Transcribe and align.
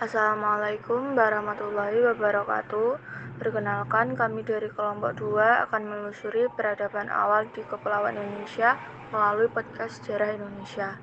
Assalamualaikum 0.00 1.12
warahmatullahi 1.12 2.00
wabarakatuh. 2.00 2.96
Perkenalkan, 3.36 4.16
kami 4.16 4.40
dari 4.40 4.72
kelompok 4.72 5.12
2 5.20 5.68
akan 5.68 5.82
menelusuri 5.84 6.48
peradaban 6.56 7.12
awal 7.12 7.44
di 7.52 7.60
Kepulauan 7.60 8.16
Indonesia 8.16 8.80
melalui 9.12 9.52
podcast 9.52 10.00
Sejarah 10.00 10.40
Indonesia. 10.40 10.96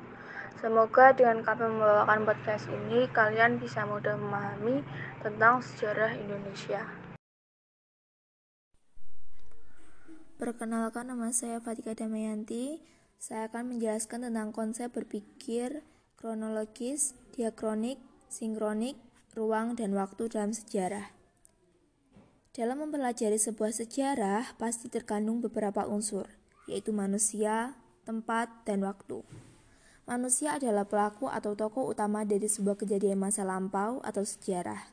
Semoga 0.58 1.14
dengan 1.14 1.46
kami 1.46 1.78
membawakan 1.78 2.26
podcast 2.26 2.66
ini, 2.74 3.06
kalian 3.14 3.62
bisa 3.62 3.86
mudah 3.86 4.18
memahami 4.18 4.82
tentang 5.22 5.62
sejarah 5.62 6.18
Indonesia. 6.18 6.90
Perkenalkan, 10.42 11.14
nama 11.14 11.30
saya 11.30 11.62
Fatika 11.62 11.94
Damayanti. 11.94 12.82
Saya 13.22 13.46
akan 13.46 13.78
menjelaskan 13.78 14.34
tentang 14.34 14.50
konsep 14.50 14.90
berpikir 14.90 15.86
kronologis, 16.18 17.14
diakronik, 17.38 18.02
sinkronik, 18.28 18.96
ruang, 19.34 19.76
dan 19.76 19.96
waktu 19.96 20.28
dalam 20.32 20.52
sejarah. 20.52 21.12
Dalam 22.58 22.82
mempelajari 22.82 23.38
sebuah 23.38 23.70
sejarah, 23.70 24.58
pasti 24.58 24.90
terkandung 24.90 25.46
beberapa 25.46 25.86
unsur, 25.86 26.26
yaitu 26.66 26.90
manusia, 26.90 27.78
tempat, 28.02 28.50
dan 28.66 28.82
waktu. 28.82 29.22
Manusia 30.08 30.56
adalah 30.56 30.88
pelaku 30.88 31.28
atau 31.28 31.54
tokoh 31.54 31.92
utama 31.92 32.24
dari 32.24 32.48
sebuah 32.48 32.80
kejadian 32.80 33.20
masa 33.20 33.44
lampau 33.44 34.00
atau 34.02 34.24
sejarah. 34.24 34.90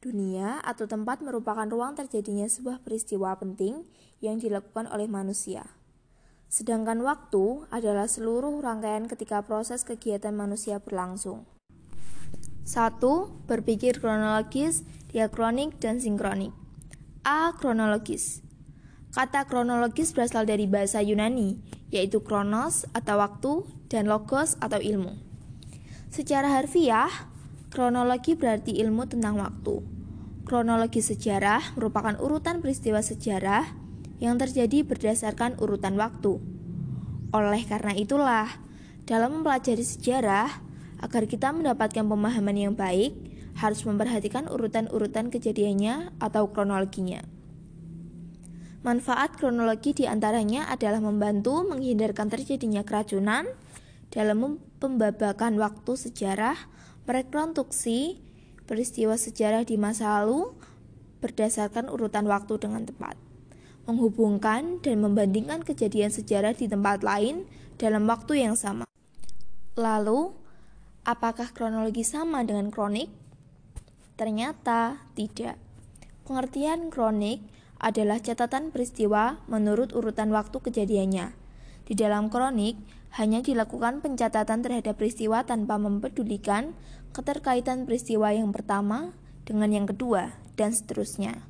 Dunia 0.00 0.62
atau 0.62 0.86
tempat 0.86 1.20
merupakan 1.20 1.66
ruang 1.66 1.98
terjadinya 1.98 2.48
sebuah 2.48 2.80
peristiwa 2.80 3.34
penting 3.36 3.82
yang 4.22 4.38
dilakukan 4.38 4.86
oleh 4.88 5.10
manusia. 5.10 5.76
Sedangkan 6.48 7.04
waktu 7.04 7.66
adalah 7.68 8.08
seluruh 8.08 8.64
rangkaian 8.64 9.10
ketika 9.12 9.44
proses 9.44 9.84
kegiatan 9.84 10.32
manusia 10.32 10.80
berlangsung. 10.80 11.51
1. 12.62 13.02
Berpikir 13.50 13.98
kronologis, 13.98 14.86
diakronik, 15.10 15.82
dan 15.82 15.98
sinkronik. 15.98 16.54
A. 17.26 17.58
Kronologis 17.58 18.42
Kata 19.10 19.50
kronologis 19.50 20.14
berasal 20.14 20.46
dari 20.46 20.70
bahasa 20.70 21.02
Yunani, 21.02 21.58
yaitu 21.90 22.22
kronos 22.22 22.88
atau 22.94 23.18
waktu 23.18 23.52
dan 23.90 24.08
logos 24.08 24.56
atau 24.62 24.80
ilmu. 24.80 25.18
Secara 26.08 26.48
harfiah, 26.48 27.10
kronologi 27.68 28.38
berarti 28.38 28.78
ilmu 28.78 29.10
tentang 29.10 29.36
waktu. 29.42 29.82
Kronologi 30.48 31.04
sejarah 31.04 31.76
merupakan 31.76 32.14
urutan 32.22 32.64
peristiwa 32.64 33.02
sejarah 33.02 33.68
yang 34.22 34.38
terjadi 34.38 34.86
berdasarkan 34.86 35.58
urutan 35.58 35.98
waktu. 35.98 36.38
Oleh 37.34 37.62
karena 37.68 37.92
itulah, 37.92 38.48
dalam 39.04 39.42
mempelajari 39.42 39.84
sejarah, 39.84 40.71
Agar 41.02 41.26
kita 41.26 41.50
mendapatkan 41.50 42.06
pemahaman 42.06 42.54
yang 42.54 42.74
baik, 42.78 43.12
harus 43.58 43.84
memperhatikan 43.84 44.48
urutan-urutan 44.48 45.28
kejadiannya 45.28 46.16
atau 46.22 46.48
kronologinya. 46.48 47.20
Manfaat 48.82 49.38
kronologi 49.38 49.94
di 49.94 50.04
antaranya 50.10 50.66
adalah 50.66 50.98
membantu 50.98 51.62
menghindarkan 51.62 52.26
terjadinya 52.26 52.82
keracunan 52.82 53.46
dalam 54.10 54.58
pembabakan 54.82 55.54
waktu 55.62 55.92
sejarah, 55.94 56.58
merekonstruksi 57.06 58.18
peristiwa 58.66 59.14
sejarah 59.14 59.62
di 59.62 59.78
masa 59.78 60.22
lalu 60.22 60.50
berdasarkan 61.22 61.86
urutan 61.94 62.26
waktu 62.26 62.58
dengan 62.58 62.82
tepat, 62.82 63.14
menghubungkan 63.86 64.82
dan 64.82 64.98
membandingkan 64.98 65.62
kejadian 65.62 66.10
sejarah 66.10 66.50
di 66.50 66.66
tempat 66.66 67.06
lain 67.06 67.46
dalam 67.78 68.02
waktu 68.10 68.42
yang 68.42 68.58
sama. 68.58 68.82
Lalu, 69.78 70.34
Apakah 71.02 71.50
kronologi 71.50 72.06
sama 72.06 72.46
dengan 72.46 72.70
kronik? 72.70 73.10
Ternyata 74.14 75.02
tidak. 75.18 75.58
Pengertian 76.22 76.94
kronik 76.94 77.42
adalah 77.82 78.22
catatan 78.22 78.70
peristiwa 78.70 79.42
menurut 79.50 79.90
urutan 79.90 80.30
waktu 80.30 80.62
kejadiannya. 80.62 81.34
Di 81.82 81.98
dalam 81.98 82.30
kronik, 82.30 82.78
hanya 83.18 83.42
dilakukan 83.42 83.98
pencatatan 83.98 84.62
terhadap 84.62 84.94
peristiwa 84.94 85.42
tanpa 85.42 85.74
mempedulikan 85.74 86.70
keterkaitan 87.10 87.82
peristiwa 87.82 88.30
yang 88.30 88.54
pertama 88.54 89.10
dengan 89.42 89.74
yang 89.74 89.90
kedua, 89.90 90.38
dan 90.54 90.70
seterusnya. 90.70 91.42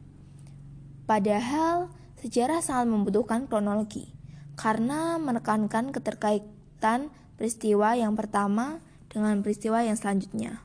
Padahal, 1.05 1.93
sejarah 2.25 2.65
sangat 2.65 2.89
membutuhkan 2.89 3.45
kronologi, 3.53 4.17
karena 4.57 5.21
menekankan 5.21 5.93
keterkaitan 5.93 7.13
peristiwa 7.37 7.93
yang 8.01 8.17
pertama 8.17 8.81
dengan 9.13 9.45
peristiwa 9.45 9.85
yang 9.85 9.95
selanjutnya. 9.95 10.65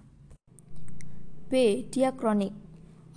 B. 1.52 1.84
Diakronik 1.92 2.56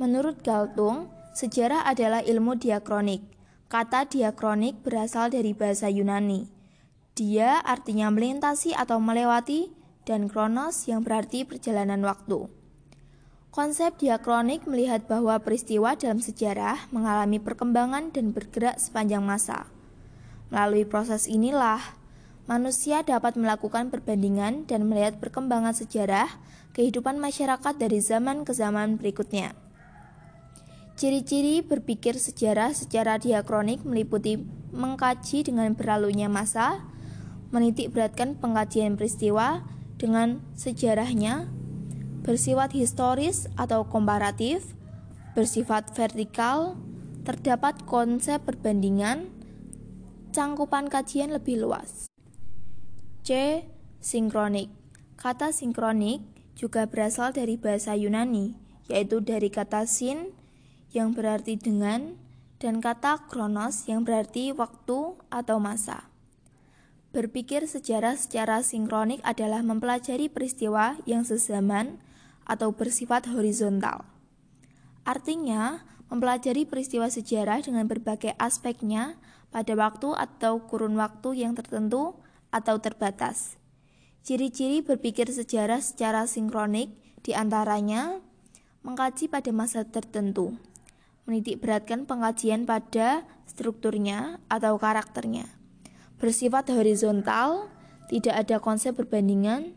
Menurut 0.03 0.43
Galtung, 0.43 1.13
sejarah 1.39 1.87
adalah 1.87 2.25
ilmu 2.27 2.59
diakronik. 2.59 3.23
Kata 3.71 4.09
diakronik 4.11 4.83
berasal 4.83 5.31
dari 5.31 5.55
bahasa 5.55 5.87
Yunani. 5.87 6.51
Dia 7.15 7.63
artinya 7.63 8.11
melintasi 8.11 8.75
atau 8.75 8.99
melewati 8.99 9.71
dan 10.09 10.27
kronos 10.27 10.89
yang 10.89 11.05
berarti 11.05 11.45
perjalanan 11.45 12.01
waktu. 12.03 12.49
Konsep 13.53 13.99
diakronik 14.01 14.65
melihat 14.65 15.05
bahwa 15.05 15.37
peristiwa 15.43 15.99
dalam 15.99 16.23
sejarah 16.23 16.89
mengalami 16.95 17.43
perkembangan 17.43 18.15
dan 18.15 18.33
bergerak 18.33 18.79
sepanjang 18.81 19.27
masa. 19.27 19.69
Melalui 20.49 20.89
proses 20.89 21.29
inilah 21.29 22.00
manusia 22.49 23.03
dapat 23.05 23.37
melakukan 23.37 23.93
perbandingan 23.93 24.65
dan 24.69 24.87
melihat 24.87 25.19
perkembangan 25.21 25.77
sejarah 25.77 26.29
kehidupan 26.73 27.19
masyarakat 27.19 27.75
dari 27.77 27.99
zaman 28.01 28.47
ke 28.47 28.53
zaman 28.55 28.97
berikutnya. 28.97 29.53
Ciri-ciri 31.01 31.65
berpikir 31.65 32.21
sejarah 32.21 32.77
secara 32.77 33.17
diakronik 33.17 33.81
meliputi 33.89 34.37
mengkaji 34.69 35.49
dengan 35.49 35.73
berlalunya 35.73 36.29
masa, 36.29 36.85
menitik 37.49 37.97
beratkan 37.97 38.37
pengkajian 38.37 39.01
peristiwa 39.01 39.65
dengan 39.97 40.45
sejarahnya, 40.53 41.49
bersifat 42.21 42.77
historis 42.77 43.49
atau 43.57 43.89
komparatif, 43.89 44.77
bersifat 45.33 45.89
vertikal, 45.97 46.77
terdapat 47.25 47.81
konsep 47.89 48.45
perbandingan, 48.45 49.33
cangkupan 50.37 50.93
kajian 50.93 51.33
lebih 51.33 51.65
luas. 51.65 52.10
C. 53.21 53.63
Sinkronik 54.01 54.73
Kata 55.21 55.53
sinkronik 55.53 56.25
juga 56.57 56.89
berasal 56.89 57.37
dari 57.37 57.61
bahasa 57.61 57.93
Yunani, 57.93 58.57
yaitu 58.89 59.21
dari 59.21 59.53
kata 59.53 59.85
sin 59.85 60.33
yang 60.97 61.13
berarti 61.13 61.61
dengan 61.61 62.17
dan 62.57 62.81
kata 62.81 63.29
kronos 63.29 63.85
yang 63.85 64.09
berarti 64.09 64.57
waktu 64.57 65.21
atau 65.29 65.57
masa. 65.61 66.09
Berpikir 67.13 67.69
sejarah 67.69 68.17
secara 68.17 68.65
sinkronik 68.65 69.21
adalah 69.21 69.61
mempelajari 69.61 70.33
peristiwa 70.33 70.97
yang 71.05 71.29
sezaman 71.29 72.01
atau 72.49 72.73
bersifat 72.73 73.29
horizontal. 73.29 74.09
Artinya, 75.05 75.85
mempelajari 76.09 76.65
peristiwa 76.65 77.13
sejarah 77.13 77.61
dengan 77.61 77.85
berbagai 77.85 78.33
aspeknya 78.41 79.21
pada 79.53 79.77
waktu 79.77 80.17
atau 80.17 80.65
kurun 80.65 80.97
waktu 80.97 81.45
yang 81.45 81.53
tertentu 81.53 82.17
atau 82.51 82.79
terbatas. 82.83 83.57
Ciri-ciri 84.21 84.85
berpikir 84.85 85.33
sejarah 85.33 85.81
secara 85.81 86.29
sinkronik 86.29 86.93
di 87.25 87.33
antaranya 87.33 88.21
mengkaji 88.85 89.33
pada 89.33 89.49
masa 89.51 89.89
tertentu, 89.89 90.57
menitik 91.25 91.65
beratkan 91.65 92.05
pengkajian 92.05 92.69
pada 92.69 93.25
strukturnya 93.49 94.39
atau 94.53 94.77
karakternya, 94.77 95.49
bersifat 96.21 96.69
horizontal, 96.73 97.73
tidak 98.11 98.35
ada 98.47 98.57
konsep 98.59 98.97
perbandingan, 98.97 99.73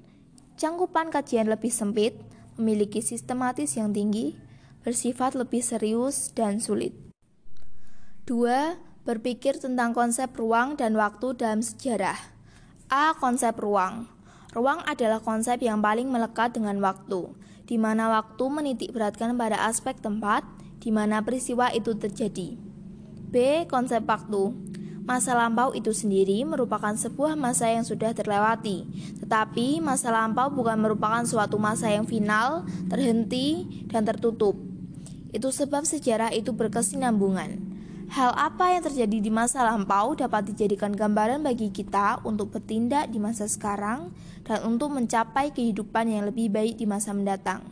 cangkupan 0.57 1.13
kajian 1.13 1.47
lebih 1.51 1.69
sempit, 1.69 2.17
memiliki 2.57 2.99
sistematis 3.03 3.75
yang 3.77 3.93
tinggi, 3.93 4.33
bersifat 4.83 5.37
lebih 5.37 5.63
serius 5.63 6.33
dan 6.35 6.59
sulit. 6.59 6.95
2. 8.25 8.79
Berpikir 9.03 9.59
tentang 9.59 9.91
konsep 9.91 10.31
ruang 10.39 10.79
dan 10.79 10.95
waktu 10.95 11.35
dalam 11.35 11.59
sejarah. 11.59 12.32
A. 12.93 13.17
Konsep 13.17 13.57
ruang 13.57 14.05
Ruang 14.53 14.85
adalah 14.85 15.17
konsep 15.17 15.57
yang 15.65 15.81
paling 15.81 16.13
melekat 16.13 16.53
dengan 16.53 16.77
waktu, 16.77 17.25
di 17.65 17.81
mana 17.81 18.05
waktu 18.13 18.45
menitik 18.53 18.93
beratkan 18.93 19.33
pada 19.33 19.65
aspek 19.65 19.97
tempat 19.97 20.45
di 20.77 20.93
mana 20.93 21.25
peristiwa 21.25 21.73
itu 21.73 21.97
terjadi. 21.97 22.53
B. 23.33 23.65
Konsep 23.65 24.05
waktu 24.05 24.53
Masa 25.09 25.33
lampau 25.33 25.73
itu 25.73 25.89
sendiri 25.89 26.45
merupakan 26.45 26.93
sebuah 26.93 27.33
masa 27.33 27.65
yang 27.73 27.81
sudah 27.81 28.13
terlewati, 28.13 28.85
tetapi 29.25 29.81
masa 29.81 30.13
lampau 30.13 30.53
bukan 30.53 30.77
merupakan 30.77 31.25
suatu 31.25 31.57
masa 31.57 31.89
yang 31.89 32.05
final, 32.05 32.61
terhenti, 32.93 33.65
dan 33.89 34.05
tertutup. 34.05 34.53
Itu 35.33 35.49
sebab 35.49 35.89
sejarah 35.89 36.29
itu 36.29 36.53
berkesinambungan. 36.53 37.72
Hal 38.13 38.29
apa 38.37 38.69
yang 38.69 38.85
terjadi 38.85 39.25
di 39.25 39.33
masa 39.33 39.65
lampau 39.65 40.13
dapat 40.13 40.53
dijadikan 40.53 40.93
gambaran 40.93 41.41
bagi 41.41 41.73
kita 41.73 42.21
untuk 42.21 42.53
bertindak 42.53 43.09
di 43.09 43.17
masa 43.17 43.49
sekarang 43.49 44.13
dan 44.45 44.61
untuk 44.69 44.93
mencapai 44.93 45.49
kehidupan 45.49 46.13
yang 46.13 46.29
lebih 46.29 46.53
baik 46.53 46.77
di 46.77 46.85
masa 46.85 47.09
mendatang. 47.09 47.65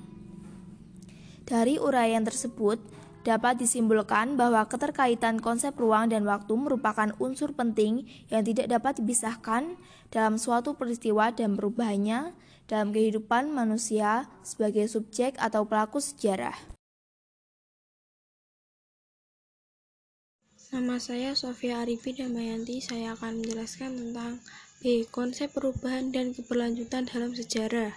Dari 1.46 1.78
uraian 1.78 2.26
tersebut, 2.26 2.82
dapat 3.22 3.62
disimpulkan 3.62 4.34
bahwa 4.34 4.66
keterkaitan 4.66 5.38
konsep 5.38 5.78
ruang 5.78 6.10
dan 6.10 6.26
waktu 6.26 6.58
merupakan 6.58 7.14
unsur 7.22 7.54
penting 7.54 8.10
yang 8.34 8.42
tidak 8.42 8.66
dapat 8.66 8.98
dipisahkan 8.98 9.78
dalam 10.10 10.42
suatu 10.42 10.74
peristiwa 10.74 11.30
dan 11.30 11.54
perubahannya 11.54 12.34
dalam 12.66 12.90
kehidupan 12.90 13.54
manusia 13.54 14.26
sebagai 14.42 14.90
subjek 14.90 15.38
atau 15.38 15.70
pelaku 15.70 16.02
sejarah. 16.02 16.81
Nama 20.72 20.96
saya 21.04 21.36
Sofia 21.36 21.84
Arifi 21.84 22.16
Damayanti. 22.16 22.80
Saya 22.80 23.12
akan 23.20 23.44
menjelaskan 23.44 23.92
tentang 23.92 24.40
B. 24.80 25.04
Konsep 25.04 25.52
perubahan 25.52 26.16
dan 26.16 26.32
keberlanjutan 26.32 27.12
dalam 27.12 27.36
sejarah. 27.36 27.92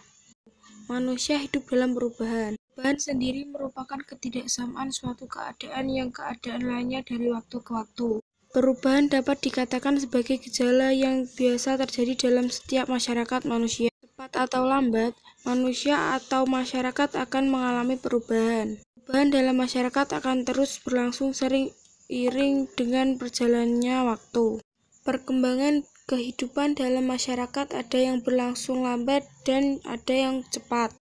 Manusia 0.91 1.39
hidup 1.39 1.71
dalam 1.71 1.95
perubahan. 1.95 2.59
Perubahan 2.59 2.99
sendiri 2.99 3.47
merupakan 3.47 4.03
ketidaksamaan 4.03 4.91
suatu 4.91 5.31
keadaan 5.31 5.87
yang 5.87 6.11
keadaan 6.11 6.67
lainnya 6.67 7.07
dari 7.07 7.31
waktu 7.31 7.63
ke 7.63 7.71
waktu. 7.71 8.19
Perubahan 8.51 9.07
dapat 9.07 9.39
dikatakan 9.39 10.03
sebagai 10.03 10.43
gejala 10.43 10.91
yang 10.91 11.31
biasa 11.31 11.79
terjadi 11.79 12.27
dalam 12.27 12.51
setiap 12.51 12.91
masyarakat 12.91 13.47
manusia. 13.47 13.95
Cepat 14.03 14.51
atau 14.51 14.67
lambat, 14.67 15.15
manusia 15.47 16.19
atau 16.19 16.43
masyarakat 16.43 17.23
akan 17.23 17.55
mengalami 17.55 17.95
perubahan. 17.95 18.83
Perubahan 18.99 19.31
dalam 19.31 19.63
masyarakat 19.63 20.07
akan 20.11 20.43
terus 20.43 20.83
berlangsung 20.83 21.31
sering 21.31 21.71
iring 22.13 22.69
dengan 22.77 23.17
berjalannya 23.17 24.05
waktu. 24.09 24.61
Perkembangan 25.05 25.85
kehidupan 26.05 26.77
dalam 26.77 27.09
masyarakat 27.09 27.73
ada 27.73 27.99
yang 28.01 28.21
berlangsung 28.21 28.85
lambat 28.85 29.25
dan 29.49 29.81
ada 29.89 30.13
yang 30.13 30.45
cepat. 30.49 30.93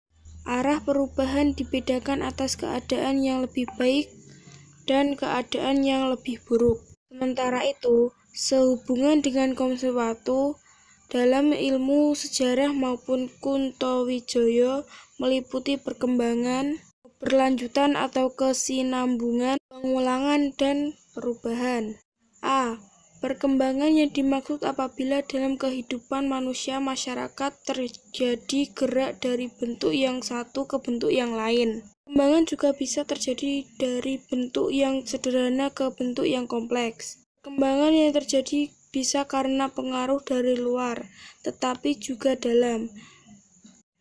Arah 0.44 0.84
perubahan 0.84 1.56
dibedakan 1.56 2.20
atas 2.20 2.60
keadaan 2.60 3.24
yang 3.24 3.44
lebih 3.44 3.68
baik 3.80 4.12
dan 4.84 5.16
keadaan 5.16 5.88
yang 5.88 6.12
lebih 6.12 6.40
buruk. 6.44 6.84
Sementara 7.08 7.64
itu, 7.64 8.12
sehubungan 8.36 9.24
dengan 9.24 9.56
konsep 9.56 9.96
waktu, 9.96 10.60
dalam 11.08 11.54
ilmu 11.54 12.18
sejarah 12.18 12.74
maupun 12.74 13.32
Kunto 13.40 14.04
Wijoyo 14.04 14.84
meliputi 15.22 15.80
perkembangan, 15.80 16.82
berlanjutan 17.24 17.96
atau 17.96 18.36
kesinambungan, 18.36 19.58
pengulangan, 19.72 20.52
dan 20.60 20.94
perubahan. 21.16 21.98
A. 22.44 22.78
Perkembangan 23.24 23.96
yang 23.96 24.12
dimaksud 24.12 24.68
apabila 24.68 25.24
dalam 25.24 25.56
kehidupan 25.56 26.28
manusia 26.28 26.84
masyarakat 26.84 27.56
terjadi 27.64 28.62
gerak 28.76 29.24
dari 29.24 29.48
bentuk 29.48 29.96
yang 29.96 30.20
satu 30.20 30.68
ke 30.68 30.76
bentuk 30.84 31.08
yang 31.08 31.32
lain. 31.32 31.88
Perkembangan 32.04 32.44
juga 32.44 32.76
bisa 32.76 33.08
terjadi 33.08 33.64
dari 33.80 34.20
bentuk 34.20 34.76
yang 34.76 35.08
sederhana 35.08 35.72
ke 35.72 35.88
bentuk 35.96 36.28
yang 36.28 36.52
kompleks. 36.52 37.24
Perkembangan 37.40 37.96
yang 37.96 38.12
terjadi 38.12 38.76
bisa 38.92 39.24
karena 39.24 39.72
pengaruh 39.72 40.20
dari 40.20 40.60
luar, 40.60 41.08
tetapi 41.48 41.96
juga 41.96 42.36
dalam. 42.36 42.92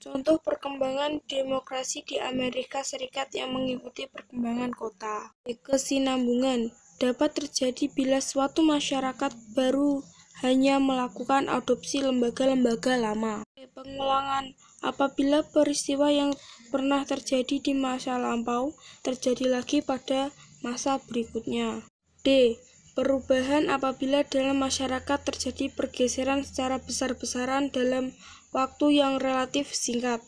Contoh 0.02 0.42
perkembangan 0.42 1.22
demokrasi 1.30 2.02
di 2.02 2.18
Amerika 2.18 2.82
Serikat 2.82 3.30
yang 3.38 3.54
mengikuti 3.54 4.10
perkembangan 4.10 4.74
kota. 4.74 5.30
Kesinambungan 5.46 6.74
dapat 6.98 7.38
terjadi 7.38 7.86
bila 7.86 8.18
suatu 8.18 8.66
masyarakat 8.66 9.30
baru 9.54 10.02
hanya 10.42 10.82
melakukan 10.82 11.46
adopsi 11.46 12.02
lembaga-lembaga 12.02 12.98
lama. 12.98 13.46
Pengulangan 13.78 14.58
apabila 14.82 15.46
peristiwa 15.46 16.10
yang 16.10 16.34
pernah 16.74 17.06
terjadi 17.06 17.62
di 17.62 17.70
masa 17.70 18.18
lampau 18.18 18.74
terjadi 19.06 19.54
lagi 19.54 19.86
pada 19.86 20.34
masa 20.66 20.98
berikutnya. 20.98 21.86
D. 22.26 22.58
Perubahan 22.98 23.70
apabila 23.70 24.26
dalam 24.26 24.60
masyarakat 24.60 25.18
terjadi 25.24 25.72
pergeseran 25.72 26.44
secara 26.44 26.76
besar-besaran 26.76 27.72
dalam 27.72 28.12
waktu 28.52 29.02
yang 29.02 29.18
relatif 29.18 29.72
singkat. 29.72 30.20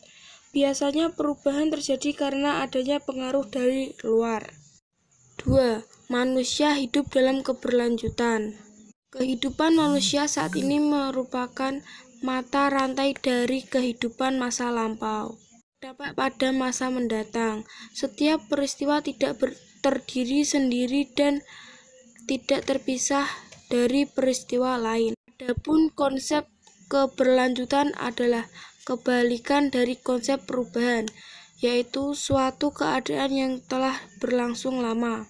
Biasanya 0.51 1.13
perubahan 1.13 1.71
terjadi 1.71 2.15
karena 2.15 2.65
adanya 2.65 2.99
pengaruh 2.99 3.47
dari 3.47 3.95
luar. 4.03 4.55
2 5.43 5.83
manusia 6.07 6.77
hidup 6.79 7.11
dalam 7.11 7.43
keberlanjutan. 7.43 8.55
Kehidupan 9.11 9.75
manusia 9.79 10.27
saat 10.27 10.55
ini 10.59 10.79
merupakan 10.79 11.79
mata 12.23 12.71
rantai 12.71 13.15
dari 13.15 13.63
kehidupan 13.63 14.39
masa 14.39 14.71
lampau. 14.71 15.39
Dapat 15.83 16.15
pada 16.15 16.49
masa 16.55 16.89
mendatang, 16.89 17.67
setiap 17.91 18.41
peristiwa 18.47 19.03
tidak 19.03 19.37
terdiri 19.83 20.41
sendiri 20.41 21.05
dan 21.13 21.43
tidak 22.25 22.65
terpisah 22.65 23.27
dari 23.69 24.07
peristiwa 24.09 24.79
lain. 24.81 25.13
Adapun 25.35 25.91
konsep 25.93 26.47
keberlanjutan 26.91 27.93
adalah 27.97 28.45
kebalikan 28.85 29.73
dari 29.73 29.97
konsep 29.97 30.45
perubahan, 30.45 31.09
yaitu 31.57 32.13
suatu 32.13 32.69
keadaan 32.69 33.31
yang 33.33 33.53
telah 33.65 33.97
berlangsung 34.21 34.83
lama. 34.83 35.25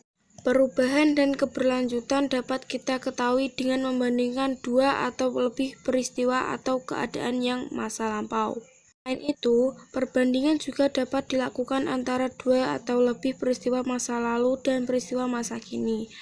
Perubahan 0.45 1.17
dan 1.17 1.33
keberlanjutan 1.33 2.29
dapat 2.29 2.69
kita 2.69 3.01
ketahui 3.01 3.49
dengan 3.49 3.89
membandingkan 3.89 4.61
dua 4.61 5.09
atau 5.09 5.33
lebih 5.33 5.73
peristiwa 5.81 6.53
atau 6.53 6.85
keadaan 6.85 7.41
yang 7.41 7.65
masa 7.73 8.13
lampau. 8.13 8.61
Selain 9.01 9.21
itu, 9.25 9.73
perbandingan 9.89 10.61
juga 10.61 10.89
dapat 10.89 11.29
dilakukan 11.33 11.89
antara 11.89 12.29
dua 12.29 12.77
atau 12.77 13.01
lebih 13.01 13.37
peristiwa 13.41 13.81
masa 13.81 14.21
lalu 14.21 14.61
dan 14.61 14.85
peristiwa 14.85 15.25
masa 15.25 15.57
kini. 15.57 16.13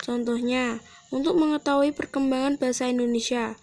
Contohnya, 0.00 0.80
untuk 1.08 1.36
mengetahui 1.36 1.96
perkembangan 1.96 2.56
bahasa 2.56 2.88
Indonesia, 2.88 3.56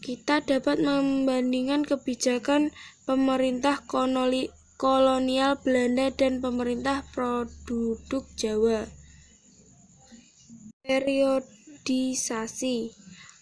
kita 0.00 0.44
dapat 0.44 0.82
membandingkan 0.82 1.86
kebijakan 1.86 2.70
pemerintah 3.08 3.80
kolonial 4.76 5.56
Belanda 5.64 6.12
dan 6.12 6.44
pemerintah 6.44 7.04
produk 7.12 8.24
Jawa. 8.36 8.84
Periodisasi 10.86 12.92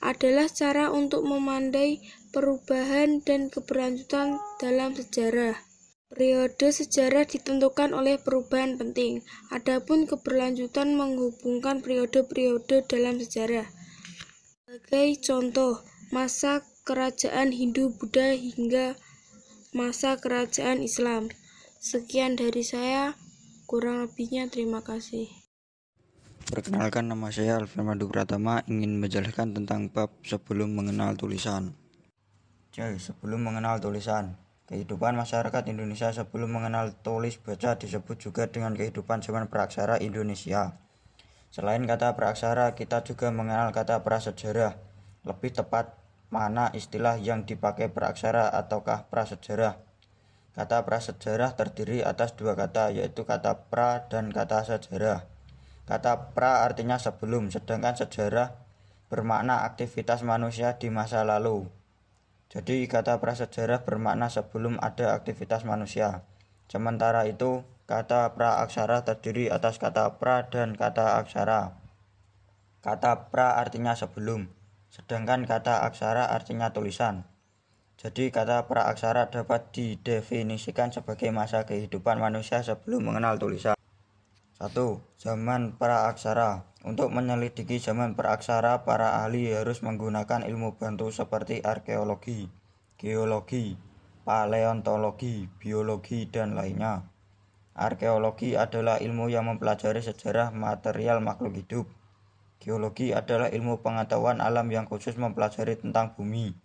adalah 0.05 0.49
cara 0.53 0.93
untuk 0.93 1.25
memandai 1.25 2.01
perubahan 2.33 3.25
dan 3.25 3.49
keberlanjutan 3.49 4.37
dalam 4.61 4.93
sejarah. 4.93 5.57
Periode 6.15 6.71
sejarah 6.71 7.27
ditentukan 7.27 7.91
oleh 7.91 8.23
perubahan 8.23 8.79
penting, 8.79 9.27
adapun 9.51 10.07
keberlanjutan 10.07 10.95
menghubungkan 10.95 11.83
periode-periode 11.83 12.87
dalam 12.87 13.19
sejarah. 13.19 13.67
Sebagai 14.63 15.19
contoh, 15.25 15.83
masa 16.13 16.67
kerajaan 16.85 17.55
Hindu-Buddha 17.55 18.37
hingga 18.37 18.99
masa 19.73 20.21
kerajaan 20.21 20.85
Islam. 20.85 21.33
Sekian 21.81 22.37
dari 22.37 22.65
saya, 22.65 23.17
kurang 23.65 24.05
lebihnya 24.05 24.49
terima 24.53 24.85
kasih. 24.85 25.29
Perkenalkan 26.45 27.09
nama 27.09 27.33
saya 27.33 27.57
Alvin 27.57 27.89
Madu 27.89 28.13
Pratama 28.13 28.61
ingin 28.69 29.01
menjelaskan 29.01 29.57
tentang 29.57 29.89
bab 29.89 30.13
sebelum 30.21 30.77
mengenal 30.77 31.17
tulisan. 31.17 31.73
Jadi 32.69 33.01
sebelum 33.01 33.41
mengenal 33.41 33.81
tulisan, 33.81 34.37
kehidupan 34.69 35.17
masyarakat 35.17 35.65
Indonesia 35.73 36.13
sebelum 36.13 36.53
mengenal 36.53 36.93
tulis 37.01 37.41
baca 37.41 37.81
disebut 37.81 38.21
juga 38.21 38.45
dengan 38.45 38.77
kehidupan 38.77 39.25
zaman 39.25 39.49
praksara 39.49 39.97
Indonesia. 40.05 40.77
Selain 41.49 41.81
kata 41.81 42.13
praksara, 42.13 42.77
kita 42.77 43.01
juga 43.09 43.33
mengenal 43.33 43.73
kata 43.73 44.05
prasejarah. 44.05 44.84
Lebih 45.25 45.57
tepat, 45.57 45.97
mana 46.29 46.69
istilah 46.77 47.17
yang 47.17 47.49
dipakai 47.49 47.89
praksara 47.89 48.53
ataukah 48.53 49.09
prasejarah. 49.09 49.81
Kata 50.55 50.87
prasejarah 50.87 51.59
terdiri 51.59 52.07
atas 52.07 52.37
dua 52.39 52.55
kata, 52.55 52.95
yaitu 52.95 53.27
kata 53.27 53.67
pra 53.73 54.07
dan 54.07 54.31
kata 54.31 54.63
sejarah. 54.63 55.27
Kata 55.85 56.31
pra 56.37 56.63
artinya 56.63 57.01
sebelum, 57.01 57.51
sedangkan 57.51 57.99
sejarah 57.99 58.55
bermakna 59.11 59.67
aktivitas 59.67 60.23
manusia 60.23 60.79
di 60.79 60.89
masa 60.95 61.27
lalu. 61.27 61.67
Jadi 62.55 62.87
kata 62.87 63.19
prasejarah 63.19 63.83
bermakna 63.83 64.31
sebelum 64.31 64.79
ada 64.79 65.17
aktivitas 65.19 65.67
manusia. 65.67 66.23
Sementara 66.71 67.27
itu, 67.27 67.67
kata 67.91 68.33
pra 68.33 68.63
aksara 68.63 69.03
terdiri 69.03 69.51
atas 69.51 69.83
kata 69.83 70.23
pra 70.23 70.47
dan 70.49 70.79
kata 70.79 71.19
aksara. 71.19 71.77
Kata 72.81 73.29
pra 73.33 73.59
artinya 73.59 73.93
sebelum, 73.99 74.49
sedangkan 74.95 75.43
kata 75.43 75.83
aksara 75.83 76.31
artinya 76.31 76.71
tulisan. 76.71 77.27
Jadi 77.99 78.31
kata 78.31 78.71
pra 78.71 78.87
aksara 78.87 79.27
dapat 79.27 79.75
didefinisikan 79.75 80.95
sebagai 80.95 81.35
masa 81.35 81.67
kehidupan 81.67 82.23
manusia 82.23 82.63
sebelum 82.63 83.11
mengenal 83.11 83.35
tulisan. 83.43 83.75
1. 84.63 84.71
Zaman 85.19 85.75
praaksara 85.75 86.71
Untuk 86.87 87.11
menyelidiki 87.11 87.81
zaman 87.83 88.15
praaksara, 88.15 88.87
para 88.87 89.25
ahli 89.25 89.51
harus 89.51 89.81
menggunakan 89.81 90.45
ilmu 90.45 90.77
bantu 90.77 91.09
seperti 91.09 91.65
arkeologi, 91.65 92.53
geologi, 93.01 93.75
paleontologi, 94.29 95.49
biologi, 95.59 96.29
dan 96.29 96.53
lainnya. 96.53 97.09
Arkeologi 97.73 98.55
adalah 98.55 99.01
ilmu 99.01 99.33
yang 99.33 99.49
mempelajari 99.49 100.05
sejarah 100.05 100.53
material 100.53 101.25
makhluk 101.25 101.57
hidup. 101.57 101.89
Geologi 102.65 103.13
adalah 103.13 103.53
ilmu 103.53 103.85
pengetahuan 103.85 104.41
alam 104.41 104.65
yang 104.73 104.89
khusus 104.89 105.21
mempelajari 105.21 105.77
tentang 105.77 106.17
bumi. 106.17 106.57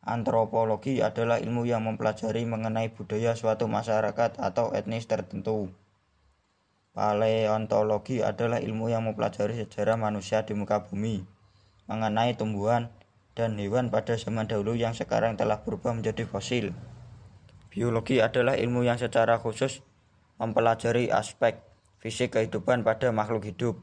Antropologi 0.00 1.04
adalah 1.04 1.36
ilmu 1.36 1.68
yang 1.68 1.84
mempelajari 1.84 2.48
mengenai 2.48 2.88
budaya 2.88 3.36
suatu 3.36 3.68
masyarakat 3.68 4.40
atau 4.40 4.72
etnis 4.72 5.04
tertentu. 5.04 5.68
Paleontologi 6.96 8.24
adalah 8.24 8.64
ilmu 8.64 8.88
yang 8.88 9.04
mempelajari 9.04 9.60
sejarah 9.60 10.00
manusia 10.00 10.48
di 10.48 10.56
muka 10.56 10.88
bumi, 10.88 11.28
mengenai 11.84 12.32
tumbuhan 12.32 12.88
dan 13.36 13.60
hewan 13.60 13.92
pada 13.92 14.16
zaman 14.16 14.48
dahulu 14.48 14.72
yang 14.72 14.96
sekarang 14.96 15.36
telah 15.36 15.60
berubah 15.60 15.92
menjadi 15.92 16.24
fosil. 16.24 16.72
Biologi 17.68 18.24
adalah 18.24 18.56
ilmu 18.56 18.88
yang 18.88 18.96
secara 18.96 19.36
khusus 19.36 19.84
mempelajari 20.40 21.12
aspek 21.12 21.60
fisik 22.00 22.40
kehidupan 22.40 22.80
pada 22.88 23.12
makhluk 23.12 23.44
hidup. 23.44 23.76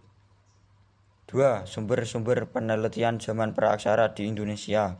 2. 1.31 1.63
Sumber-sumber 1.63 2.51
penelitian 2.51 3.15
zaman 3.15 3.55
praksara 3.55 4.11
di 4.11 4.27
Indonesia. 4.27 4.99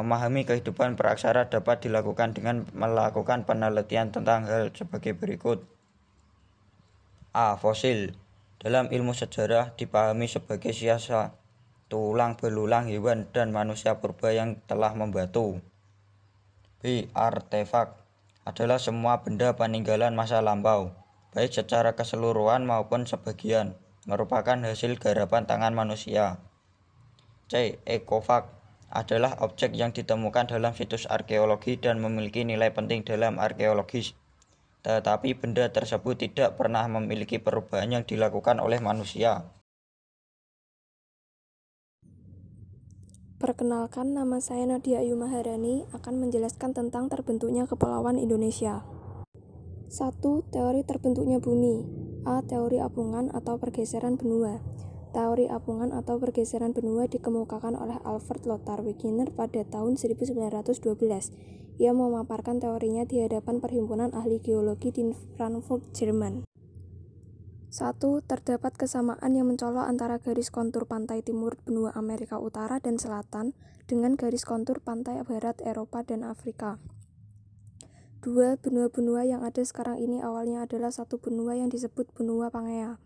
Memahami 0.00 0.48
kehidupan 0.48 0.96
praksara 0.96 1.52
dapat 1.52 1.84
dilakukan 1.84 2.32
dengan 2.32 2.64
melakukan 2.72 3.44
penelitian 3.44 4.08
tentang 4.08 4.48
hal 4.48 4.72
sebagai 4.72 5.12
berikut. 5.12 5.66
A. 7.36 7.60
Fosil 7.60 8.16
Dalam 8.58 8.88
ilmu 8.88 9.12
sejarah 9.12 9.76
dipahami 9.76 10.26
sebagai 10.26 10.72
siasa 10.72 11.36
tulang 11.92 12.34
belulang 12.40 12.88
hewan 12.88 13.28
dan 13.30 13.52
manusia 13.52 14.00
purba 14.00 14.32
yang 14.32 14.58
telah 14.64 14.96
membatu. 14.96 15.60
B. 16.80 17.12
Artefak 17.12 17.94
adalah 18.48 18.80
semua 18.80 19.20
benda 19.20 19.54
peninggalan 19.54 20.16
masa 20.16 20.40
lampau, 20.40 20.96
baik 21.36 21.52
secara 21.52 21.94
keseluruhan 21.94 22.64
maupun 22.64 23.04
sebagian 23.04 23.76
merupakan 24.08 24.56
hasil 24.56 24.96
garapan 24.96 25.44
tangan 25.44 25.76
manusia. 25.76 26.40
C. 27.52 27.76
Ekofak 27.84 28.48
adalah 28.88 29.36
objek 29.44 29.76
yang 29.76 29.92
ditemukan 29.92 30.48
dalam 30.48 30.72
situs 30.72 31.04
arkeologi 31.04 31.76
dan 31.76 32.00
memiliki 32.00 32.40
nilai 32.40 32.72
penting 32.72 33.04
dalam 33.04 33.36
arkeologis. 33.36 34.16
Tetapi 34.80 35.36
benda 35.36 35.68
tersebut 35.68 36.16
tidak 36.16 36.56
pernah 36.56 36.88
memiliki 36.88 37.36
perubahan 37.36 38.00
yang 38.00 38.04
dilakukan 38.08 38.64
oleh 38.64 38.80
manusia. 38.80 39.44
Perkenalkan, 43.38 44.16
nama 44.16 44.40
saya 44.40 44.66
Nadia 44.66 45.04
Ayu 45.04 45.14
Maharani 45.14 45.86
akan 45.94 46.26
menjelaskan 46.26 46.74
tentang 46.74 47.06
terbentuknya 47.06 47.68
Kepulauan 47.70 48.18
Indonesia. 48.18 48.82
1. 49.92 50.20
Teori 50.50 50.82
terbentuknya 50.82 51.38
bumi 51.38 52.07
A. 52.26 52.42
Teori 52.42 52.82
apungan 52.82 53.30
atau 53.30 53.60
pergeseran 53.60 54.18
benua 54.18 54.58
Teori 55.08 55.48
apungan 55.48 55.88
atau 55.96 56.20
pergeseran 56.20 56.76
benua 56.76 57.08
dikemukakan 57.08 57.80
oleh 57.80 57.96
Alfred 58.04 58.44
Lothar 58.44 58.84
Wegener 58.84 59.32
pada 59.32 59.64
tahun 59.64 59.96
1912. 59.96 60.84
Ia 61.80 61.92
memaparkan 61.96 62.60
teorinya 62.60 63.08
di 63.08 63.24
hadapan 63.24 63.64
Perhimpunan 63.64 64.12
Ahli 64.12 64.36
Geologi 64.44 64.92
di 64.92 65.08
Frankfurt, 65.38 65.96
Jerman. 65.96 66.44
1. 67.72 68.00
Terdapat 68.28 68.76
kesamaan 68.76 69.32
yang 69.32 69.48
mencolok 69.48 69.88
antara 69.88 70.20
garis 70.20 70.52
kontur 70.52 70.84
pantai 70.84 71.24
timur 71.24 71.56
benua 71.64 71.92
Amerika 71.96 72.36
Utara 72.36 72.76
dan 72.76 73.00
Selatan 73.00 73.56
dengan 73.88 74.12
garis 74.12 74.44
kontur 74.44 74.84
pantai 74.84 75.24
barat 75.24 75.56
Eropa 75.64 76.04
dan 76.04 76.24
Afrika. 76.24 76.76
Dua 78.18 78.58
benua-benua 78.58 79.22
yang 79.22 79.46
ada 79.46 79.62
sekarang 79.62 80.02
ini 80.02 80.18
awalnya 80.18 80.66
adalah 80.66 80.90
satu 80.90 81.22
benua 81.22 81.54
yang 81.54 81.70
disebut 81.70 82.10
benua 82.18 82.50
Pangea. 82.50 82.98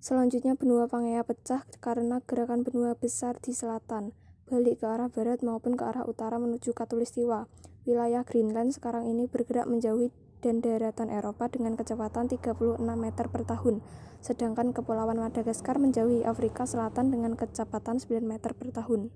Selanjutnya 0.00 0.56
benua 0.56 0.88
Pangea 0.88 1.20
pecah 1.20 1.68
karena 1.84 2.24
gerakan 2.24 2.64
benua 2.64 2.96
besar 2.96 3.36
di 3.44 3.52
selatan, 3.52 4.16
balik 4.48 4.80
ke 4.80 4.88
arah 4.88 5.12
barat 5.12 5.44
maupun 5.44 5.76
ke 5.76 5.84
arah 5.84 6.08
utara 6.08 6.40
menuju 6.40 6.72
Katulistiwa. 6.72 7.52
Wilayah 7.84 8.24
Greenland 8.24 8.72
sekarang 8.72 9.12
ini 9.12 9.28
bergerak 9.28 9.68
menjauhi 9.68 10.08
dan 10.40 10.64
daratan 10.64 11.12
Eropa 11.12 11.52
dengan 11.52 11.76
kecepatan 11.76 12.32
36 12.32 12.80
meter 12.80 13.28
per 13.28 13.44
tahun, 13.44 13.84
sedangkan 14.24 14.72
Kepulauan 14.72 15.20
Madagaskar 15.20 15.76
menjauhi 15.76 16.24
Afrika 16.24 16.64
Selatan 16.64 17.12
dengan 17.12 17.36
kecepatan 17.36 18.00
9 18.00 18.24
meter 18.24 18.56
per 18.56 18.72
tahun. 18.72 19.12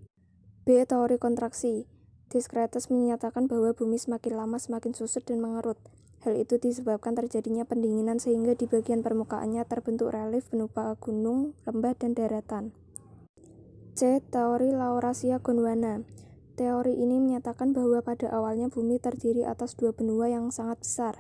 B. 0.68 0.84
Teori 0.84 1.16
kontraksi 1.16 1.88
Descartes 2.28 2.92
menyatakan 2.92 3.48
bahwa 3.48 3.72
bumi 3.72 3.96
semakin 3.96 4.36
lama 4.36 4.60
semakin 4.60 4.92
susut 4.92 5.24
dan 5.24 5.40
mengerut. 5.40 5.80
Hal 6.26 6.36
itu 6.36 6.60
disebabkan 6.60 7.16
terjadinya 7.16 7.64
pendinginan 7.64 8.20
sehingga 8.20 8.52
di 8.52 8.68
bagian 8.68 9.00
permukaannya 9.00 9.64
terbentuk 9.64 10.12
relief 10.12 10.44
berupa 10.52 10.92
gunung, 11.00 11.56
lembah, 11.64 11.96
dan 11.96 12.12
daratan. 12.12 12.76
C. 13.96 14.20
Teori 14.28 14.70
Laurasia 14.76 15.40
Gondwana 15.40 16.04
Teori 16.58 16.98
ini 16.98 17.22
menyatakan 17.22 17.70
bahwa 17.70 18.02
pada 18.02 18.34
awalnya 18.34 18.66
bumi 18.66 18.98
terdiri 18.98 19.46
atas 19.46 19.78
dua 19.78 19.94
benua 19.94 20.26
yang 20.26 20.50
sangat 20.50 20.82
besar, 20.82 21.14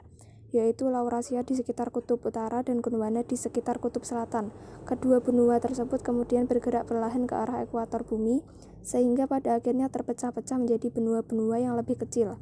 yaitu 0.50 0.90
Laurasia 0.90 1.46
di 1.46 1.54
sekitar 1.54 1.94
kutub 1.94 2.18
utara 2.26 2.66
dan 2.66 2.82
Gondwana 2.82 3.22
di 3.22 3.38
sekitar 3.38 3.78
kutub 3.78 4.02
selatan. 4.02 4.50
Kedua 4.82 5.22
benua 5.22 5.62
tersebut 5.62 6.02
kemudian 6.02 6.50
bergerak 6.50 6.90
perlahan 6.90 7.30
ke 7.30 7.38
arah 7.38 7.62
ekuator 7.62 8.02
bumi, 8.02 8.42
sehingga 8.82 9.28
pada 9.30 9.58
akhirnya 9.58 9.88
terpecah-pecah 9.88 10.58
menjadi 10.58 10.88
benua-benua 10.92 11.62
yang 11.62 11.74
lebih 11.74 12.00
kecil. 12.00 12.36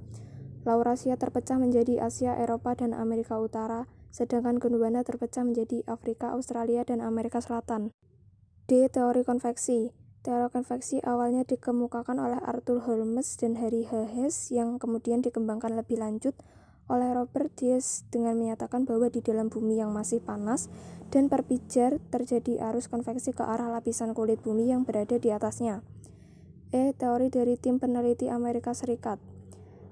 Laurasia 0.66 1.14
terpecah 1.14 1.62
menjadi 1.62 2.02
Asia, 2.02 2.34
Eropa, 2.34 2.74
dan 2.74 2.90
Amerika 2.90 3.38
Utara, 3.38 3.86
sedangkan 4.10 4.58
Gondwana 4.58 5.06
terpecah 5.06 5.46
menjadi 5.46 5.86
Afrika, 5.86 6.34
Australia, 6.34 6.82
dan 6.82 6.98
Amerika 6.98 7.38
Selatan. 7.38 7.94
D. 8.66 8.90
Teori 8.90 9.22
konveksi 9.22 9.94
Teori 10.26 10.50
konveksi 10.50 10.98
awalnya 11.06 11.46
dikemukakan 11.46 12.18
oleh 12.18 12.42
Arthur 12.42 12.82
Holmes 12.82 13.38
dan 13.38 13.54
Harry 13.62 13.86
Hayes 13.86 14.50
yang 14.50 14.82
kemudian 14.82 15.22
dikembangkan 15.22 15.78
lebih 15.78 16.02
lanjut 16.02 16.34
oleh 16.90 17.14
Robert 17.14 17.54
Diaz 17.54 18.02
dengan 18.10 18.34
menyatakan 18.34 18.82
bahwa 18.82 19.06
di 19.06 19.22
dalam 19.22 19.46
bumi 19.46 19.78
yang 19.78 19.94
masih 19.94 20.18
panas 20.18 20.66
dan 21.14 21.30
berpijar 21.30 22.02
terjadi 22.10 22.58
arus 22.70 22.90
konveksi 22.90 23.30
ke 23.30 23.46
arah 23.46 23.70
lapisan 23.70 24.18
kulit 24.18 24.42
bumi 24.42 24.74
yang 24.74 24.82
berada 24.82 25.14
di 25.14 25.30
atasnya. 25.30 25.86
E. 26.74 26.90
Teori 26.94 27.30
dari 27.30 27.54
tim 27.54 27.78
peneliti 27.78 28.26
Amerika 28.26 28.74
Serikat 28.74 29.22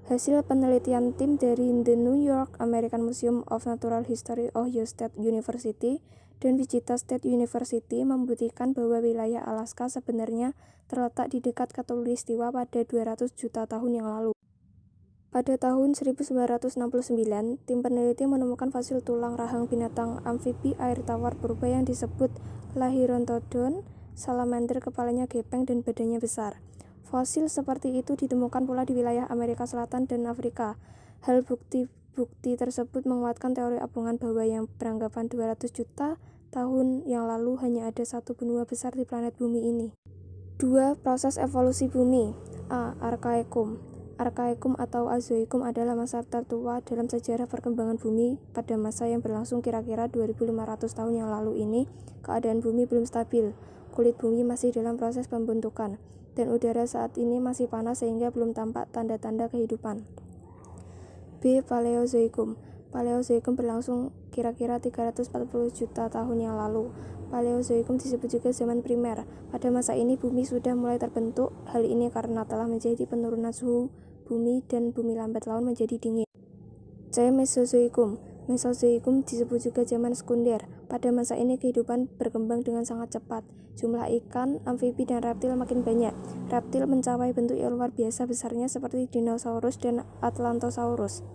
Hasil 0.05 0.45
penelitian 0.45 1.17
tim 1.17 1.33
dari 1.39 1.73
The 1.81 1.97
New 1.97 2.19
York 2.19 2.61
American 2.61 3.09
Museum 3.09 3.41
of 3.49 3.65
Natural 3.65 4.05
History 4.05 4.53
Ohio 4.53 4.85
State 4.85 5.17
University 5.17 6.03
dan 6.37 6.61
Wichita 6.61 6.93
State 6.93 7.25
University 7.25 8.05
membuktikan 8.05 8.77
bahwa 8.77 9.01
wilayah 9.01 9.41
Alaska 9.41 9.89
sebenarnya 9.89 10.53
terletak 10.85 11.33
di 11.33 11.41
dekat 11.41 11.73
Katulistiwa 11.73 12.53
pada 12.53 12.85
200 12.85 13.33
juta 13.33 13.65
tahun 13.65 13.97
yang 13.97 14.05
lalu. 14.05 14.37
Pada 15.33 15.57
tahun 15.57 15.97
1969, 15.97 16.77
tim 17.65 17.79
peneliti 17.81 18.23
menemukan 18.29 18.69
fosil 18.69 19.01
tulang 19.01 19.35
rahang 19.35 19.65
binatang 19.65 20.21
amfibi 20.23 20.77
air 20.77 21.01
tawar 21.01 21.33
purba 21.33 21.65
yang 21.65 21.83
disebut 21.83 22.29
Lahirontodon 22.77 23.83
salamander 24.15 24.81
kepalanya 24.81 25.27
gepeng 25.27 25.67
dan 25.67 25.83
badannya 25.83 26.17
besar. 26.17 26.57
Fosil 27.05 27.51
seperti 27.51 27.93
itu 27.93 28.17
ditemukan 28.17 28.65
pula 28.65 28.87
di 28.87 28.97
wilayah 28.97 29.29
Amerika 29.29 29.69
Selatan 29.69 30.09
dan 30.09 30.25
Afrika. 30.25 30.79
Hal 31.21 31.45
bukti-bukti 31.45 32.57
tersebut 32.57 33.05
menguatkan 33.05 33.53
teori 33.53 33.77
apungan 33.77 34.17
bahwa 34.17 34.41
yang 34.41 34.65
beranggapan 34.81 35.29
200 35.29 35.69
juta 35.69 36.17
tahun 36.49 37.05
yang 37.05 37.29
lalu 37.29 37.59
hanya 37.61 37.91
ada 37.91 38.01
satu 38.01 38.33
benua 38.33 38.65
besar 38.65 38.95
di 38.97 39.05
planet 39.05 39.37
bumi 39.37 39.69
ini. 39.69 39.87
2. 40.57 41.03
Proses 41.03 41.35
evolusi 41.35 41.91
bumi 41.91 42.31
A. 42.71 42.95
Arkaekum 43.03 43.95
Arkaekum 44.15 44.79
atau 44.79 45.11
Azoikum 45.11 45.67
adalah 45.67 45.91
masa 45.91 46.23
tertua 46.23 46.79
dalam 46.87 47.11
sejarah 47.11 47.51
perkembangan 47.51 47.99
bumi. 47.99 48.39
Pada 48.55 48.79
masa 48.79 49.11
yang 49.11 49.19
berlangsung 49.19 49.59
kira-kira 49.59 50.07
2500 50.07 50.87
tahun 50.95 51.13
yang 51.19 51.27
lalu 51.27 51.59
ini, 51.59 51.83
keadaan 52.23 52.63
bumi 52.63 52.87
belum 52.87 53.03
stabil. 53.03 53.51
Kulit 53.95 54.19
bumi 54.19 54.43
masih 54.43 54.75
dalam 54.75 54.99
proses 54.99 55.31
pembentukan, 55.31 55.95
dan 56.35 56.47
udara 56.51 56.83
saat 56.83 57.15
ini 57.15 57.39
masih 57.39 57.71
panas 57.71 58.03
sehingga 58.03 58.27
belum 58.27 58.51
tampak 58.51 58.91
tanda-tanda 58.91 59.47
kehidupan. 59.47 60.03
B. 61.39 61.63
Paleozoikum 61.63 62.59
Paleozoikum 62.91 63.55
berlangsung 63.55 64.11
kira-kira 64.35 64.83
340 64.83 65.31
juta 65.71 66.11
tahun 66.11 66.37
yang 66.43 66.55
lalu. 66.59 66.91
Paleozoikum 67.31 67.95
disebut 67.95 68.39
juga 68.39 68.51
zaman 68.51 68.83
primer. 68.83 69.23
Pada 69.51 69.67
masa 69.71 69.95
ini 69.95 70.19
bumi 70.19 70.43
sudah 70.43 70.75
mulai 70.75 70.99
terbentuk. 70.99 71.55
Hal 71.71 71.83
ini 71.83 72.11
karena 72.11 72.43
telah 72.43 72.67
menjadi 72.67 73.03
penurunan 73.03 73.51
suhu 73.51 73.91
bumi 74.27 74.63
dan 74.67 74.91
bumi 74.95 75.15
lambat 75.15 75.47
laun 75.47 75.71
menjadi 75.71 75.95
dingin. 75.99 76.27
C. 77.11 77.31
Mesozoikum 77.31 78.19
Mesozoikum 78.51 79.23
disebut 79.23 79.71
juga 79.71 79.87
zaman 79.87 80.15
sekunder. 80.15 80.74
Pada 80.85 81.09
masa 81.09 81.35
ini 81.35 81.57
kehidupan 81.57 82.09
berkembang 82.17 82.61
dengan 82.61 82.85
sangat 82.85 83.19
cepat. 83.19 83.41
Jumlah 83.75 84.07
ikan, 84.23 84.63
amfibi, 84.63 85.03
dan 85.03 85.25
reptil 85.25 85.53
makin 85.57 85.83
banyak. 85.83 86.13
Reptil 86.47 86.87
mencapai 86.87 87.35
bentuk 87.35 87.59
yang 87.59 87.75
luar 87.75 87.91
biasa 87.91 88.29
besarnya 88.29 88.71
seperti 88.71 89.11
dinosaurus 89.11 89.81
dan 89.81 90.07
atlantosaurus. 90.23 91.25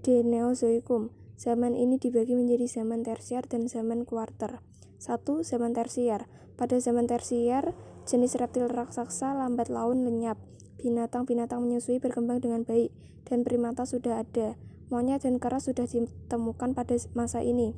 Di 0.00 0.24
Neozoikum, 0.24 1.20
Zaman 1.40 1.72
ini 1.72 1.96
dibagi 1.96 2.36
menjadi 2.36 2.68
zaman 2.68 3.00
tersier 3.00 3.40
dan 3.48 3.64
zaman 3.64 4.04
kuarter. 4.04 4.60
1. 5.00 5.24
Zaman 5.40 5.72
tersier. 5.72 6.28
Pada 6.60 6.76
zaman 6.76 7.08
tersier, 7.08 7.72
jenis 8.04 8.36
reptil 8.36 8.68
raksasa 8.68 9.32
lambat 9.32 9.72
laun 9.72 10.04
lenyap. 10.04 10.36
Binatang-binatang 10.76 11.64
menyusui 11.64 11.96
berkembang 11.96 12.44
dengan 12.44 12.68
baik, 12.68 12.92
dan 13.24 13.40
primata 13.40 13.88
sudah 13.88 14.20
ada. 14.20 14.60
Monyet 14.92 15.24
dan 15.24 15.40
kera 15.40 15.64
sudah 15.64 15.88
ditemukan 15.88 16.76
pada 16.76 16.92
masa 17.16 17.40
ini. 17.40 17.72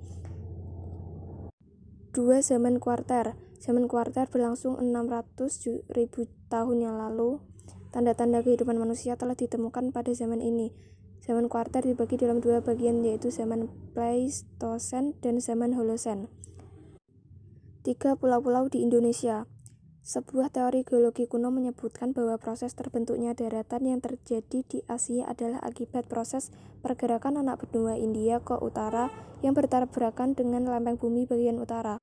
2. 2.12 2.44
Zaman 2.44 2.76
kuarter. 2.76 3.40
Zaman 3.56 3.88
kuarter 3.88 4.28
berlangsung 4.28 4.76
600 4.76 5.88
ribu 5.88 6.28
tahun 6.52 6.84
yang 6.84 7.00
lalu. 7.00 7.40
Tanda-tanda 7.88 8.44
kehidupan 8.44 8.76
manusia 8.76 9.16
telah 9.16 9.32
ditemukan 9.32 9.96
pada 9.96 10.12
zaman 10.12 10.44
ini. 10.44 10.76
Zaman 11.24 11.48
kuarter 11.48 11.80
dibagi 11.80 12.20
dalam 12.20 12.44
dua 12.44 12.60
bagian 12.60 13.00
yaitu 13.00 13.32
zaman 13.32 13.72
Pleistosen 13.96 15.16
dan 15.24 15.40
zaman 15.40 15.72
Holosen. 15.72 16.28
Tiga 17.80 18.12
pulau-pulau 18.12 18.68
di 18.68 18.84
Indonesia. 18.84 19.48
Sebuah 20.02 20.50
teori 20.50 20.82
geologi 20.82 21.30
kuno 21.30 21.54
menyebutkan 21.54 22.10
bahwa 22.10 22.34
proses 22.34 22.74
terbentuknya 22.74 23.38
daratan 23.38 23.86
yang 23.86 24.02
terjadi 24.02 24.66
di 24.66 24.82
Asia 24.90 25.30
adalah 25.30 25.62
akibat 25.62 26.10
proses 26.10 26.50
pergerakan 26.82 27.38
anak 27.38 27.70
benua 27.70 27.94
India 27.94 28.42
ke 28.42 28.58
utara 28.58 29.14
yang 29.46 29.54
bertabrakan 29.54 30.34
dengan 30.34 30.66
lempeng 30.66 30.98
bumi 30.98 31.22
bagian 31.30 31.62
utara. 31.62 32.02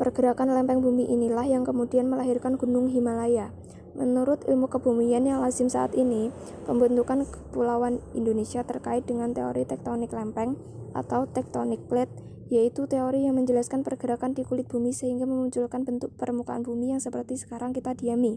Pergerakan 0.00 0.56
lempeng 0.56 0.80
bumi 0.80 1.04
inilah 1.12 1.44
yang 1.44 1.68
kemudian 1.68 2.08
melahirkan 2.08 2.56
Gunung 2.56 2.88
Himalaya. 2.88 3.52
Menurut 3.92 4.40
ilmu 4.48 4.72
kebumian 4.72 5.28
yang 5.28 5.44
lazim 5.44 5.68
saat 5.68 5.92
ini, 5.92 6.32
pembentukan 6.64 7.28
kepulauan 7.28 8.00
Indonesia 8.16 8.64
terkait 8.64 9.04
dengan 9.04 9.36
teori 9.36 9.68
tektonik 9.68 10.08
lempeng 10.08 10.56
atau 10.96 11.28
tektonik 11.28 11.84
plate, 11.84 12.16
yaitu 12.52 12.84
teori 12.84 13.24
yang 13.24 13.36
menjelaskan 13.36 13.80
pergerakan 13.86 14.36
di 14.36 14.44
kulit 14.44 14.68
bumi 14.68 14.92
sehingga 14.92 15.24
memunculkan 15.24 15.84
bentuk 15.88 16.12
permukaan 16.16 16.64
bumi 16.64 16.92
yang 16.96 17.00
seperti 17.00 17.40
sekarang 17.40 17.72
kita 17.72 17.96
diami. 17.96 18.36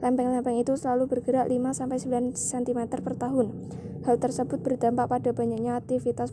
Lempeng-lempeng 0.00 0.56
itu 0.56 0.74
selalu 0.80 1.06
bergerak 1.12 1.50
5-9 1.50 2.32
cm 2.32 2.80
per 3.04 3.14
tahun. 3.20 3.52
Hal 4.08 4.16
tersebut 4.16 4.64
berdampak 4.64 5.12
pada 5.12 5.30
banyaknya 5.36 5.76
aktivitas 5.76 6.32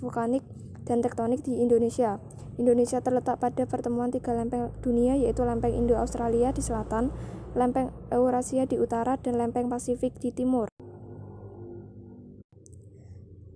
vulkanik 0.00 0.40
dan 0.88 1.04
tektonik 1.04 1.44
di 1.44 1.60
Indonesia. 1.60 2.16
Indonesia 2.56 3.00
terletak 3.04 3.40
pada 3.40 3.64
pertemuan 3.68 4.08
tiga 4.12 4.32
lempeng 4.32 4.72
dunia 4.80 5.16
yaitu 5.16 5.44
lempeng 5.44 5.72
Indo-Australia 5.72 6.52
di 6.56 6.60
selatan, 6.64 7.12
lempeng 7.52 7.92
Eurasia 8.08 8.64
di 8.64 8.80
utara, 8.80 9.20
dan 9.20 9.36
lempeng 9.36 9.68
Pasifik 9.68 10.16
di 10.20 10.32
timur. 10.32 10.72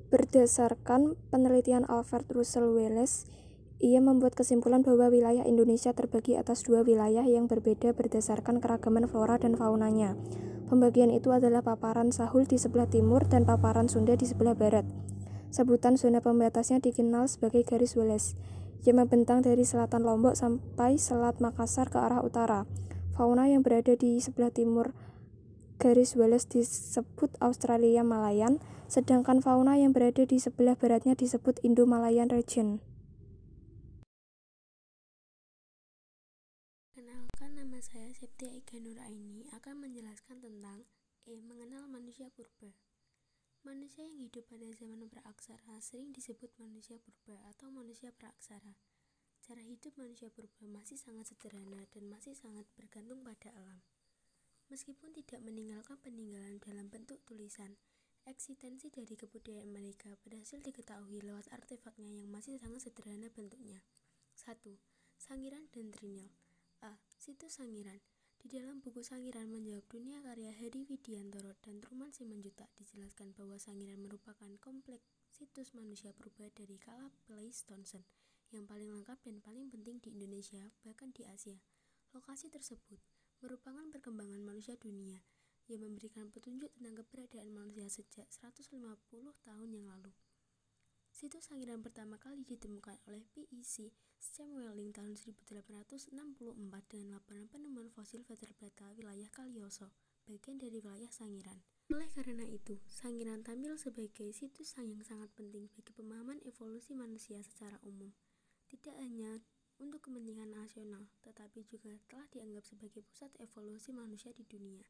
Berdasarkan 0.07 1.19
penelitian 1.35 1.83
Alfred 1.91 2.31
Russel 2.31 2.71
Wallace, 2.71 3.27
ia 3.83 3.99
membuat 3.99 4.39
kesimpulan 4.39 4.87
bahwa 4.87 5.11
wilayah 5.11 5.43
Indonesia 5.43 5.91
terbagi 5.91 6.39
atas 6.39 6.63
dua 6.63 6.87
wilayah 6.87 7.27
yang 7.27 7.51
berbeda 7.51 7.91
berdasarkan 7.91 8.63
keragaman 8.63 9.11
flora 9.11 9.37
dan 9.37 9.59
faunanya. 9.59 10.15
Pembagian 10.71 11.11
itu 11.11 11.35
adalah 11.35 11.67
paparan 11.67 12.15
Sahul 12.15 12.47
di 12.47 12.55
sebelah 12.55 12.87
timur 12.87 13.27
dan 13.27 13.43
paparan 13.43 13.91
Sunda 13.91 14.15
di 14.15 14.31
sebelah 14.31 14.55
barat. 14.55 14.87
Sebutan 15.51 15.99
zona 15.99 16.23
pembatasnya 16.23 16.79
dikenal 16.79 17.27
sebagai 17.27 17.67
garis 17.67 17.99
Wallace, 17.99 18.39
yang 18.87 19.03
membentang 19.03 19.43
dari 19.43 19.67
selatan 19.67 20.07
Lombok 20.07 20.39
sampai 20.39 20.99
Selat 21.03 21.43
Makassar 21.43 21.91
ke 21.91 21.99
arah 21.99 22.23
utara. 22.23 22.71
Fauna 23.15 23.51
yang 23.51 23.67
berada 23.67 23.99
di 23.99 24.23
sebelah 24.23 24.55
timur 24.55 24.95
garis 25.83 26.15
Wallace 26.15 26.47
disebut 26.47 27.35
Australia 27.43 28.07
Malayan, 28.07 28.63
sedangkan 28.87 29.43
fauna 29.43 29.75
yang 29.75 29.91
berada 29.91 30.23
di 30.23 30.39
sebelah 30.39 30.79
baratnya 30.79 31.19
disebut 31.19 31.59
Indo-Malayan 31.67 32.31
region. 32.31 32.79
Kenalkan 36.95 37.59
nama 37.59 37.83
saya 37.83 38.15
Septia 38.15 38.51
Ika 38.55 38.79
Nuraini 38.79 39.51
akan 39.51 39.83
menjelaskan 39.83 40.39
tentang 40.39 40.87
E. 41.27 41.43
Mengenal 41.43 41.91
manusia 41.91 42.31
purba. 42.31 42.71
Manusia 43.67 44.07
yang 44.07 44.23
hidup 44.23 44.47
pada 44.47 44.71
zaman 44.79 45.11
praaksara 45.11 45.83
sering 45.83 46.15
disebut 46.15 46.55
manusia 46.55 47.03
purba 47.03 47.43
atau 47.51 47.75
manusia 47.75 48.15
praaksara. 48.15 48.79
Cara 49.43 49.59
hidup 49.59 49.99
manusia 49.99 50.31
purba 50.31 50.71
masih 50.71 50.95
sangat 50.95 51.27
sederhana 51.27 51.83
dan 51.91 52.07
masih 52.07 52.39
sangat 52.39 52.63
bergantung 52.79 53.27
pada 53.27 53.51
alam. 53.59 53.83
Meskipun 54.71 55.15
tidak 55.15 55.43
meninggalkan 55.43 55.99
peninggalan 55.99 56.63
dalam 56.63 56.87
bentuk 56.91 57.19
tulisan, 57.27 57.75
eksistensi 58.27 58.91
dari 58.91 59.15
kebudayaan 59.15 59.71
mereka 59.71 60.11
berhasil 60.27 60.59
diketahui 60.59 61.23
lewat 61.23 61.47
artefaknya 61.55 62.11
yang 62.11 62.27
masih 62.27 62.59
sangat 62.59 62.91
sederhana 62.91 63.31
bentuknya. 63.31 63.79
1. 64.35 64.59
Sangiran 65.15 65.71
dan 65.71 65.95
Trinil 65.95 66.27
A. 66.83 66.99
Situs 67.17 67.63
Sangiran 67.63 68.03
Di 68.37 68.51
dalam 68.53 68.83
buku 68.83 69.01
Sangiran 69.01 69.49
menjawab 69.49 69.87
dunia 69.87 70.21
karya 70.27 70.51
Heri 70.53 70.85
Widiantoro 70.85 71.55
dan 71.63 71.79
Truman 71.79 72.11
Simanjuta 72.11 72.67
dijelaskan 72.75 73.33
bahwa 73.33 73.57
Sangiran 73.63 74.03
merupakan 74.03 74.51
kompleks 74.59 75.07
situs 75.31 75.73
manusia 75.73 76.11
purba 76.11 76.51
dari 76.53 76.77
kala 76.83 77.09
Pleistocene 77.25 78.05
yang 78.51 78.67
paling 78.67 78.91
lengkap 78.91 79.19
dan 79.23 79.39
paling 79.43 79.71
penting 79.71 79.99
di 80.03 80.15
Indonesia, 80.15 80.71
bahkan 80.83 81.11
di 81.15 81.27
Asia. 81.27 81.59
Lokasi 82.15 82.51
tersebut 82.51 82.99
merupakan 83.43 83.87
perkembangan 83.91 84.43
manusia 84.43 84.75
dunia 84.79 85.23
yang 85.67 85.85
memberikan 85.87 86.31
petunjuk 86.31 86.71
tentang 86.79 86.99
keberadaan 87.03 87.51
manusia 87.51 87.87
sejak 87.91 88.27
150 88.31 88.79
tahun 89.43 89.69
yang 89.71 89.87
lalu. 89.87 90.13
Situs 91.11 91.49
sangiran 91.49 91.81
pertama 91.81 92.21
kali 92.21 92.45
ditemukan 92.45 93.01
oleh 93.09 93.25
PEC 93.33 93.89
Samueling 94.21 94.93
tahun 94.93 95.17
1864 95.17 96.13
dengan 96.93 97.09
laporan 97.17 97.49
penemuan 97.49 97.89
fosil 97.89 98.21
vertebrata 98.29 98.93
wilayah 98.97 99.29
Kalioso, 99.33 99.93
bagian 100.29 100.61
dari 100.61 100.77
wilayah 100.81 101.09
Sangiran. 101.09 101.57
Oleh 101.89 102.11
karena 102.13 102.45
itu, 102.45 102.77
Sangiran 102.91 103.41
tampil 103.41 103.81
sebagai 103.81 104.29
situs 104.37 104.77
yang 104.77 105.01
sangat 105.05 105.33
penting 105.33 105.73
bagi 105.73 105.93
pemahaman 105.97 106.37
evolusi 106.45 106.93
manusia 106.93 107.41
secara 107.41 107.81
umum 107.81 108.13
tidak 108.67 108.99
hanya 108.99 109.39
untuk 109.79 110.03
kepentingan 110.03 110.51
nasional, 110.51 111.07
tetapi 111.23 111.63
juga 111.69 111.95
telah 112.11 112.27
dianggap 112.35 112.65
sebagai 112.67 113.07
pusat 113.07 113.31
evolusi 113.39 113.95
manusia 113.95 114.35
di 114.35 114.43
dunia. 114.43 114.83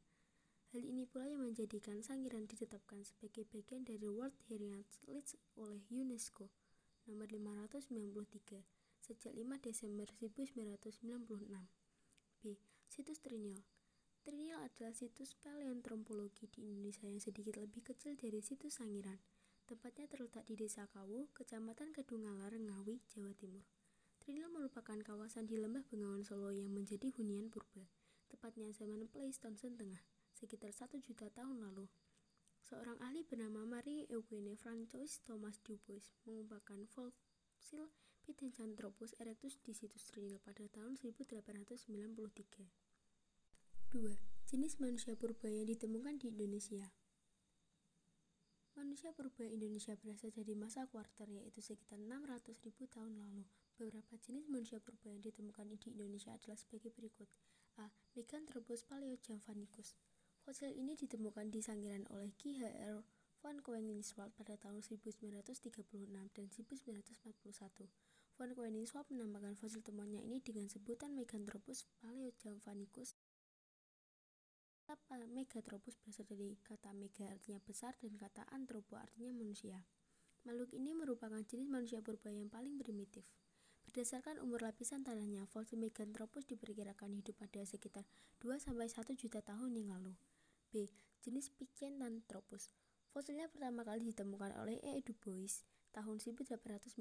Hal 0.74 0.82
ini 0.82 1.06
pula 1.06 1.30
yang 1.30 1.46
menjadikan 1.46 2.02
Sangiran 2.02 2.50
ditetapkan 2.50 3.06
sebagai 3.06 3.46
bagian 3.46 3.86
dari 3.86 4.10
World 4.10 4.34
Heritage 4.50 4.98
List 5.06 5.38
oleh 5.54 5.78
UNESCO 5.94 6.50
nomor 7.06 7.30
593 7.30 8.66
sejak 8.98 9.30
5 9.30 9.46
Desember 9.62 10.10
1996. 10.18 11.06
B. 12.42 12.58
Situs 12.90 13.22
Trinil 13.22 13.62
Trinil 14.26 14.58
adalah 14.58 14.90
situs 14.90 15.38
paleontropologi 15.38 16.50
di 16.50 16.66
Indonesia 16.66 17.06
yang 17.06 17.22
sedikit 17.22 17.62
lebih 17.62 17.86
kecil 17.86 18.18
dari 18.18 18.42
situs 18.42 18.82
Sangiran. 18.82 19.22
Tempatnya 19.70 20.10
terletak 20.10 20.50
di 20.50 20.58
Desa 20.58 20.90
Kawu, 20.90 21.30
Kecamatan 21.30 21.94
Kedungala, 21.94 22.50
Ngawi, 22.50 23.06
Jawa 23.06 23.30
Timur. 23.38 23.62
Trinil 24.18 24.50
merupakan 24.50 24.98
kawasan 24.98 25.46
di 25.46 25.54
Lembah 25.54 25.86
Bengawan 25.86 26.26
Solo 26.26 26.50
yang 26.50 26.74
menjadi 26.74 27.14
hunian 27.14 27.46
purba, 27.46 27.86
tepatnya 28.26 28.74
zaman 28.74 29.06
Pleistocene 29.06 29.78
Tengah, 29.78 30.02
sekitar 30.36 30.68
satu 30.76 31.00
juta 31.00 31.32
tahun 31.32 31.64
lalu. 31.64 31.88
Seorang 32.60 33.00
ahli 33.00 33.24
bernama 33.24 33.64
Marie 33.64 34.04
Eugene 34.12 34.52
Francois 34.52 35.16
Thomas 35.24 35.56
Dubois 35.64 36.12
mengumpulkan 36.28 36.84
fosil 36.92 37.88
Pithecanthropus 38.26 39.16
erectus 39.16 39.56
di 39.64 39.72
situs 39.72 40.12
Trinil 40.12 40.42
pada 40.44 40.68
tahun 40.68 41.00
1893. 41.00 41.56
2. 43.96 44.12
Jenis 44.50 44.76
manusia 44.82 45.14
purba 45.16 45.48
yang 45.48 45.64
ditemukan 45.64 46.18
di 46.20 46.34
Indonesia 46.34 46.90
Manusia 48.76 49.08
purba 49.16 49.40
Indonesia 49.48 49.96
berasal 49.96 50.34
dari 50.36 50.52
masa 50.52 50.84
kuarter 50.84 51.32
yaitu 51.32 51.64
sekitar 51.64 51.96
600 51.96 52.60
ribu 52.60 52.84
tahun 52.84 53.16
lalu. 53.16 53.48
Beberapa 53.80 54.20
jenis 54.20 54.52
manusia 54.52 54.84
purba 54.84 55.08
yang 55.08 55.24
ditemukan 55.24 55.72
di 55.80 55.96
Indonesia 55.96 56.36
adalah 56.36 56.60
sebagai 56.60 56.92
berikut. 56.92 57.24
A. 57.80 57.88
Meganthropus 58.12 58.84
paleojavanicus. 58.84 59.96
Fosil 60.46 60.70
ini 60.78 60.94
ditemukan 60.94 61.50
di 61.50 61.58
Sangiran 61.58 62.06
oleh 62.14 62.30
Ki 62.38 62.54
H.R. 62.62 63.02
Van 63.42 63.58
Koeningswald 63.58 64.30
pada 64.38 64.54
tahun 64.54 64.78
1936 64.78 65.74
dan 66.06 66.46
1941. 66.46 67.90
Van 68.38 68.50
Koeningswald 68.54 69.10
menambahkan 69.10 69.58
fosil 69.58 69.82
temuannya 69.82 70.22
ini 70.22 70.38
dengan 70.38 70.70
sebutan 70.70 71.18
Meganthropus 71.18 71.90
paleojavanicus 71.98 73.18
Kata 74.86 75.18
Megatropus 75.26 75.98
berasal 75.98 76.30
dari 76.30 76.54
kata 76.62 76.94
mega 76.94 77.26
artinya 77.26 77.58
besar 77.58 77.98
dan 77.98 78.14
kata 78.14 78.46
antropo 78.54 78.94
artinya 78.94 79.34
manusia. 79.34 79.82
Makhluk 80.46 80.70
ini 80.78 80.94
merupakan 80.94 81.42
jenis 81.42 81.66
manusia 81.66 81.98
purba 82.06 82.30
yang 82.30 82.46
paling 82.46 82.78
primitif. 82.78 83.26
Berdasarkan 83.90 84.38
umur 84.38 84.62
lapisan 84.62 85.02
tanahnya, 85.02 85.50
fosil 85.50 85.82
Meganthropus 85.82 86.46
diperkirakan 86.46 87.18
hidup 87.18 87.34
pada 87.34 87.66
sekitar 87.66 88.06
2-1 88.38 88.94
juta 89.18 89.42
tahun 89.42 89.74
yang 89.74 89.90
lalu. 89.90 90.14
B. 90.76 90.92
Jenis 91.24 91.48
Pithecanthropus 91.56 92.68
Fosilnya 93.08 93.48
pertama 93.48 93.80
kali 93.80 94.12
ditemukan 94.12 94.60
oleh 94.60 94.76
E. 94.84 95.00
Du 95.00 95.16
Bois 95.16 95.64
tahun 95.96 96.20
1891 96.20 97.00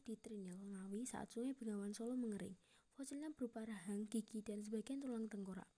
di 0.00 0.16
Trinil, 0.16 0.56
Ngawi 0.56 1.04
saat 1.04 1.28
sungai 1.28 1.52
Bengawan 1.52 1.92
Solo 1.92 2.16
mengering. 2.16 2.56
Fosilnya 2.96 3.28
berupa 3.36 3.68
rahang, 3.68 4.08
gigi, 4.08 4.40
dan 4.40 4.64
sebagian 4.64 5.04
tulang 5.04 5.28
tengkorak. 5.28 5.68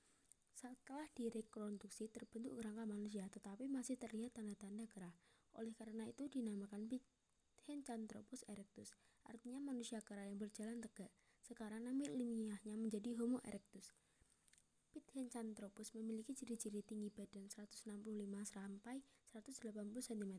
Setelah 0.55 1.11
direkonstruksi 1.19 2.07
terbentuk 2.15 2.55
kerangka 2.55 2.87
manusia, 2.87 3.27
tetapi 3.27 3.67
masih 3.67 3.99
terlihat 3.99 4.39
tanda-tanda 4.39 4.87
kera. 4.87 5.11
Oleh 5.59 5.75
karena 5.75 6.07
itu 6.07 6.31
dinamakan 6.31 6.87
Pithecanthropus 6.87 8.47
erectus, 8.47 8.95
artinya 9.27 9.59
manusia 9.59 9.99
kera 10.07 10.23
yang 10.23 10.39
berjalan 10.39 10.79
tegak. 10.79 11.11
Sekarang 11.43 11.83
nama 11.83 12.07
ilmiahnya 12.07 12.79
menjadi 12.79 13.19
Homo 13.19 13.43
erectus. 13.43 13.91
Pithecanthropus 14.95 15.91
memiliki 15.99 16.39
ciri-ciri 16.39 16.79
tinggi 16.87 17.11
badan 17.11 17.51
165 17.51 18.07
sampai 18.47 19.03
180 19.27 19.75
cm, 19.99 20.35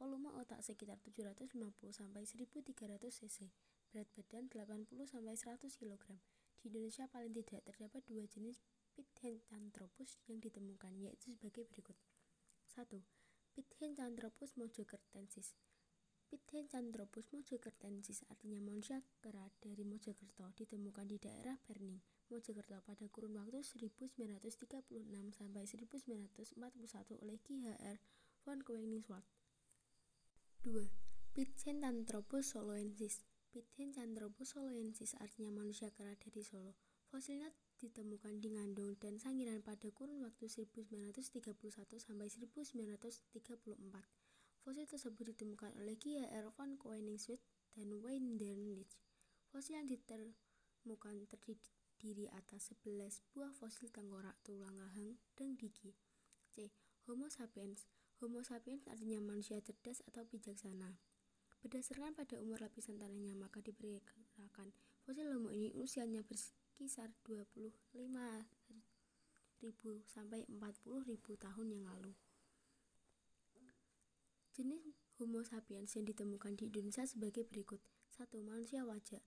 volume 0.00 0.32
otak 0.40 0.64
sekitar 0.64 0.96
750 1.04 1.52
sampai 1.92 2.24
1300 2.24 2.72
cc, 3.12 3.52
berat 3.92 4.08
badan 4.16 4.48
80 4.48 5.04
sampai 5.04 5.36
100 5.36 5.68
kg. 5.76 6.16
Di 6.64 6.72
Indonesia 6.72 7.04
paling 7.12 7.36
tidak 7.36 7.60
terdapat 7.68 8.00
dua 8.08 8.24
jenis 8.24 8.64
Pithecanthropus 8.96 10.16
yang 10.32 10.40
ditemukan 10.40 10.96
yaitu 10.96 11.36
sebagai 11.36 11.68
berikut. 11.68 12.00
1. 12.72 13.04
Pithecanthropus 13.52 14.56
mojokertensis 14.56 15.60
Pithecanthropus 16.32 17.28
mojokertensis 17.36 18.24
artinya 18.32 18.64
manusia 18.64 19.04
kera 19.20 19.44
dari 19.60 19.82
Mojokerto 19.82 20.48
ditemukan 20.56 21.04
di 21.04 21.18
daerah 21.18 21.58
Perning, 21.66 21.98
Mojokerto 22.30 22.78
pada 22.86 23.06
kurun 23.10 23.34
waktu 23.42 23.58
1936 23.66 24.86
sampai 25.34 25.66
1941 25.66 27.26
oleh 27.26 27.36
Ki 27.42 27.58
von 28.46 28.62
Koenigswald. 28.62 29.26
2. 30.62 31.34
Pithecanthropus 31.34 32.54
soloensis 32.54 33.26
Pithecanthropus 33.50 34.54
soloensis 34.54 35.18
artinya 35.18 35.50
manusia 35.50 35.90
kera 35.90 36.14
dari 36.14 36.38
Solo. 36.46 36.78
Fosilnya 37.10 37.50
ditemukan 37.82 38.38
di 38.38 38.54
Ngandong 38.54 38.94
dan 39.02 39.18
Sangiran 39.18 39.58
pada 39.66 39.90
kurun 39.90 40.22
waktu 40.22 40.46
1931 40.46 41.34
sampai 41.98 42.30
1934. 42.30 43.42
Fosil 44.62 44.86
tersebut 44.86 45.34
ditemukan 45.34 45.74
oleh 45.82 45.98
Ki 45.98 46.22
Hr. 46.22 46.54
von 46.54 46.78
Koenigswald 46.78 47.42
dan 47.74 47.90
Weinderlich. 47.98 48.94
Fosil 49.50 49.82
yang 49.82 49.90
ditemukan 49.90 51.26
terdiri 51.26 51.58
terdiri 52.00 52.32
atas 52.32 52.72
11 52.80 53.20
buah 53.36 53.52
fosil 53.52 53.92
tengkorak, 53.92 54.32
tulang 54.40 54.72
rahang, 54.72 55.20
dan 55.36 55.52
gigi. 55.52 55.92
C. 56.48 56.72
Homo 57.04 57.28
sapiens 57.28 57.84
Homo 58.24 58.40
sapiens 58.40 58.88
artinya 58.88 59.20
manusia 59.20 59.60
cerdas 59.60 60.00
atau 60.08 60.24
bijaksana. 60.24 60.96
Berdasarkan 61.60 62.16
pada 62.16 62.40
umur 62.40 62.56
lapisan 62.64 62.96
tanahnya, 62.96 63.36
maka 63.36 63.60
diperkirakan 63.60 64.72
fosil 65.04 65.28
Homo 65.28 65.52
ini 65.52 65.76
usianya 65.76 66.24
berkisar 66.24 67.12
25.000 67.28 68.00
sampai 70.08 70.48
40.000 70.48 71.04
tahun 71.36 71.66
yang 71.68 71.84
lalu. 71.84 72.16
Jenis 74.56 74.88
Homo 75.20 75.44
sapiens 75.44 75.92
yang 76.00 76.08
ditemukan 76.08 76.56
di 76.56 76.72
Indonesia 76.72 77.04
sebagai 77.04 77.44
berikut. 77.44 77.84
1. 78.16 78.40
Manusia 78.40 78.88
wajah 78.88 79.20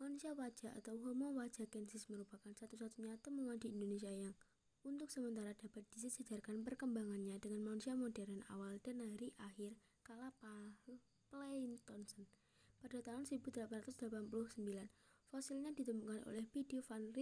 Manusia 0.00 0.32
wajah 0.32 0.72
atau 0.80 0.96
Homo 1.04 1.36
wajakensis 1.36 2.08
merupakan 2.08 2.48
satu-satunya 2.56 3.20
temuan 3.20 3.60
di 3.60 3.68
Indonesia 3.68 4.08
yang 4.08 4.32
untuk 4.80 5.12
sementara 5.12 5.52
dapat 5.52 5.84
disejarkan 5.92 6.64
perkembangannya 6.64 7.36
dengan 7.36 7.68
manusia 7.68 7.92
modern 7.92 8.40
awal 8.48 8.80
dan 8.80 9.04
hari 9.04 9.36
akhir 9.36 9.76
kala 10.00 10.32
Pleistocene. 11.28 12.32
Pada 12.80 13.04
tahun 13.04 13.28
1889, 13.28 14.00
fosilnya 15.28 15.76
ditemukan 15.76 16.24
oleh 16.32 16.48
Video 16.48 16.80
van 16.80 17.12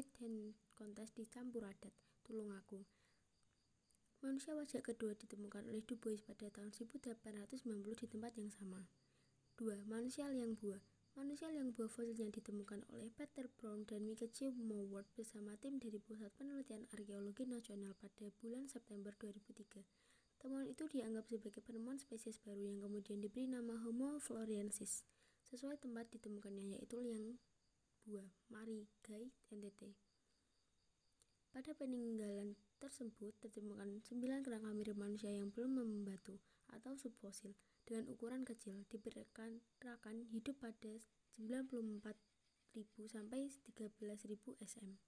Kontes 0.79 1.11
di 1.19 1.27
Campuradat, 1.27 1.91
Tulungagung. 2.23 2.87
Manusia 4.23 4.55
wajah 4.55 4.87
kedua 4.87 5.19
ditemukan 5.19 5.67
oleh 5.67 5.83
Du 5.83 5.99
Bois 5.99 6.23
pada 6.23 6.47
tahun 6.55 6.71
1890 6.71 7.27
di 7.99 8.07
tempat 8.07 8.39
yang 8.39 8.55
sama. 8.55 8.87
2. 9.59 9.83
Manusia 9.91 10.31
liang 10.31 10.55
buah 10.55 10.98
Manusia 11.19 11.51
yang 11.51 11.75
buah 11.75 11.91
fosilnya 11.91 12.31
ditemukan 12.31 12.87
oleh 12.95 13.11
Peter 13.11 13.51
Brown 13.59 13.83
dan 13.91 14.07
Michael 14.07 14.55
Mowat 14.55 15.03
bersama 15.19 15.59
tim 15.59 15.83
dari 15.83 15.99
Pusat 15.99 16.31
Penelitian 16.39 16.87
Arkeologi 16.95 17.43
Nasional 17.43 17.91
pada 17.99 18.31
bulan 18.39 18.71
September 18.71 19.11
2003. 19.19 19.83
Temuan 20.39 20.71
itu 20.71 20.87
dianggap 20.87 21.27
sebagai 21.27 21.59
penemuan 21.59 21.99
spesies 21.99 22.39
baru 22.39 22.63
yang 22.63 22.79
kemudian 22.79 23.19
diberi 23.19 23.51
nama 23.51 23.83
Homo 23.83 24.23
floresiensis, 24.23 25.03
sesuai 25.51 25.83
tempat 25.83 26.07
ditemukannya 26.15 26.79
yaitu 26.79 27.03
liang 27.03 27.35
buah 28.07 28.31
Marigai, 28.55 29.35
NTT. 29.51 29.99
Pada 31.51 31.75
peninggalan 31.75 32.55
tersebut 32.79 33.35
tertemukan 33.43 33.99
sembilan 34.07 34.47
kerangka 34.47 34.71
mirip 34.71 34.95
manusia 34.95 35.35
yang 35.35 35.51
belum 35.51 35.83
membatu 35.83 36.39
atau 36.71 36.95
subfosil 36.95 37.59
dengan 37.89 38.05
ukuran 38.13 38.45
kecil 38.45 38.85
diperkirakan 38.93 40.29
hidup 40.29 40.61
pada 40.61 41.01
94.000 41.41 42.05
sampai 43.09 43.49
13.000 43.49 44.37
sm. 44.61 45.01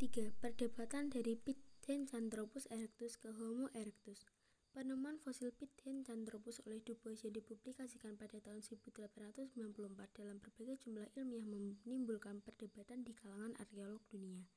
3. 0.00 0.40
Perdebatan 0.40 1.12
dari 1.12 1.36
Pithecanthropus 1.36 2.64
erectus 2.72 3.20
ke 3.20 3.28
Homo 3.36 3.68
erectus. 3.76 4.24
Penemuan 4.72 5.20
fosil 5.20 5.52
Pithecanthropus 5.52 6.64
oleh 6.64 6.80
Du 6.80 6.96
Bois 6.96 7.20
yang 7.20 7.36
dipublikasikan 7.36 8.16
pada 8.16 8.40
tahun 8.40 8.64
1894 8.64 9.52
dalam 10.16 10.40
berbagai 10.40 10.80
jumlah 10.80 11.12
ilmiah 11.12 11.44
menimbulkan 11.44 12.40
perdebatan 12.40 13.04
di 13.04 13.12
kalangan 13.12 13.52
arkeolog 13.60 14.00
dunia. 14.08 14.48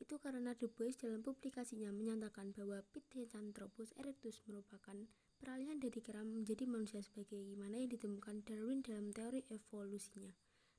Itu 0.00 0.16
karena 0.16 0.56
Du 0.56 0.72
Bois 0.72 0.96
dalam 0.96 1.20
publikasinya 1.20 1.92
menyatakan 1.92 2.56
bahwa 2.56 2.80
Pithecanthropus 2.96 3.92
erectus 4.00 4.40
merupakan 4.48 4.96
Peralihan 5.36 5.76
dari 5.76 6.00
kera 6.00 6.24
menjadi 6.24 6.64
manusia 6.64 7.04
sebagaimana 7.04 7.76
yang 7.76 7.92
ditemukan 7.92 8.44
Darwin 8.44 8.80
dalam 8.80 9.12
teori 9.12 9.44
evolusinya. 9.52 10.32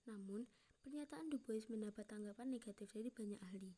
Namun, 0.10 0.50
pernyataan 0.82 1.30
Du 1.30 1.38
Bois 1.38 1.66
mendapat 1.70 2.10
tanggapan 2.10 2.50
negatif 2.50 2.90
dari 2.94 3.14
banyak 3.14 3.38
ahli. 3.44 3.78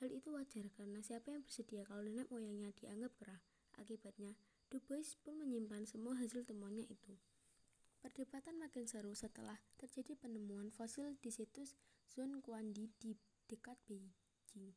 Hal 0.00 0.08
itu 0.14 0.32
wajar 0.32 0.70
karena 0.72 1.02
siapa 1.02 1.34
yang 1.34 1.42
bersedia 1.42 1.82
kalau 1.84 2.06
nenek 2.06 2.30
moyangnya 2.30 2.72
dianggap 2.78 3.12
kera. 3.18 3.38
Akibatnya, 3.76 4.38
Du 4.70 4.78
Bois 4.84 5.18
pun 5.20 5.34
menyimpan 5.36 5.84
semua 5.84 6.14
hasil 6.16 6.46
temuannya 6.46 6.86
itu. 6.86 7.18
Perdebatan 8.00 8.56
makin 8.56 8.88
seru 8.88 9.12
setelah 9.12 9.60
terjadi 9.76 10.16
penemuan 10.16 10.72
fosil 10.72 11.20
di 11.20 11.28
situs 11.28 11.76
Zhongguandi 12.08 12.88
di 12.96 13.12
dekat 13.44 13.76
Beijing 13.84 14.72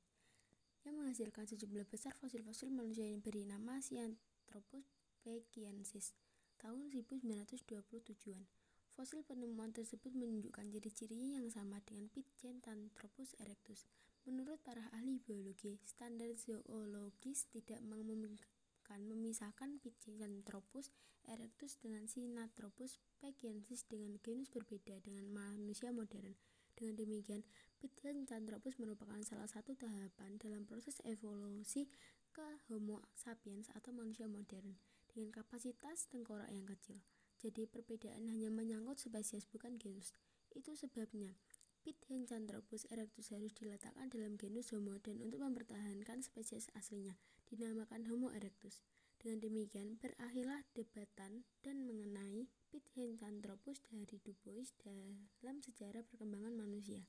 yang 0.83 0.99
menghasilkan 0.99 1.47
sejumlah 1.47 1.87
besar 1.87 2.11
fosil-fosil 2.19 2.67
manusia 2.67 3.07
yang 3.07 3.23
beri 3.23 3.47
nama 3.47 3.79
Sianthropus 3.79 4.83
Pekiensis 5.23 6.11
tahun 6.59 6.91
1927-an. 6.91 8.43
Fosil 8.91 9.23
penemuan 9.23 9.71
tersebut 9.71 10.11
menunjukkan 10.11 10.67
ciri-cirinya 10.67 11.39
yang 11.39 11.47
sama 11.47 11.79
dengan 11.87 12.11
Pithecanthropus 12.11 13.39
erectus. 13.39 13.87
Menurut 14.27 14.59
para 14.67 14.83
ahli 14.91 15.23
biologi, 15.23 15.79
standar 15.87 16.27
zoologis 16.35 17.47
tidak 17.55 17.79
memungkinkan 17.87 18.99
memisahkan 18.99 19.79
Pithecanthropus 19.79 20.91
erectus 21.31 21.79
dengan 21.79 22.03
Sinanthropus 22.03 22.99
pekiensis 23.23 23.87
dengan 23.87 24.19
genus 24.19 24.51
berbeda 24.51 24.99
dengan 24.99 25.23
manusia 25.31 25.95
modern. 25.95 26.35
Dengan 26.75 26.99
demikian, 26.99 27.47
Pithecanthropus 27.79 28.75
merupakan 28.75 29.23
salah 29.23 29.47
satu 29.47 29.71
tahapan 29.79 30.35
dalam 30.35 30.67
proses 30.67 30.99
evolusi 31.07 31.87
ke 32.35 32.43
Homo 32.67 32.99
sapiens 33.15 33.71
atau 33.71 33.95
manusia 33.95 34.27
modern 34.27 34.92
dengan 35.13 35.29
kapasitas 35.29 36.09
tengkorak 36.09 36.49
yang 36.49 36.65
kecil. 36.65 36.97
Jadi 37.37 37.69
perbedaan 37.69 38.27
hanya 38.33 38.49
menyangkut 38.49 38.97
spesies 38.97 39.45
bukan 39.45 39.77
genus. 39.77 40.17
Itu 40.49 40.73
sebabnya 40.73 41.37
Pithecanthropus 41.83 42.87
erectus 42.95 43.35
harus 43.35 43.51
diletakkan 43.51 44.07
dalam 44.07 44.39
genus 44.39 44.71
Homo 44.71 44.95
dan 45.03 45.19
untuk 45.19 45.43
mempertahankan 45.43 46.23
spesies 46.23 46.71
aslinya 46.79 47.11
dinamakan 47.51 48.07
Homo 48.07 48.31
erectus. 48.31 48.79
Dengan 49.19 49.43
demikian 49.43 49.99
berakhirlah 49.99 50.63
debatan 50.71 51.43
dan 51.59 51.83
mengenai 51.83 52.47
Pithecanthropus 52.71 53.83
dari 53.83 54.15
Du 54.23 54.31
Bois 54.47 54.71
dalam 54.79 55.59
sejarah 55.59 56.07
perkembangan 56.07 56.55
manusia. 56.55 57.03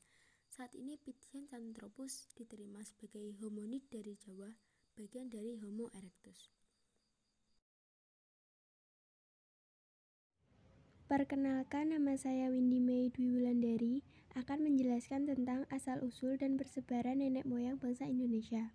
Saat 0.50 0.74
ini 0.74 0.98
Pithecanthropus 0.98 2.34
diterima 2.34 2.82
sebagai 2.82 3.30
homonid 3.38 3.86
dari 3.86 4.18
Jawa, 4.18 4.50
bagian 4.98 5.30
dari 5.30 5.54
Homo 5.54 5.86
erectus. 5.94 6.50
Perkenalkan 11.04 11.92
nama 11.92 12.16
saya 12.16 12.48
Windy 12.48 12.80
Mei 12.80 13.12
Dwi 13.12 13.28
Wulandari 13.28 14.00
akan 14.40 14.64
menjelaskan 14.64 15.28
tentang 15.28 15.68
asal-usul 15.68 16.40
dan 16.40 16.56
persebaran 16.56 17.20
nenek 17.20 17.44
moyang 17.44 17.76
bangsa 17.76 18.08
Indonesia. 18.08 18.72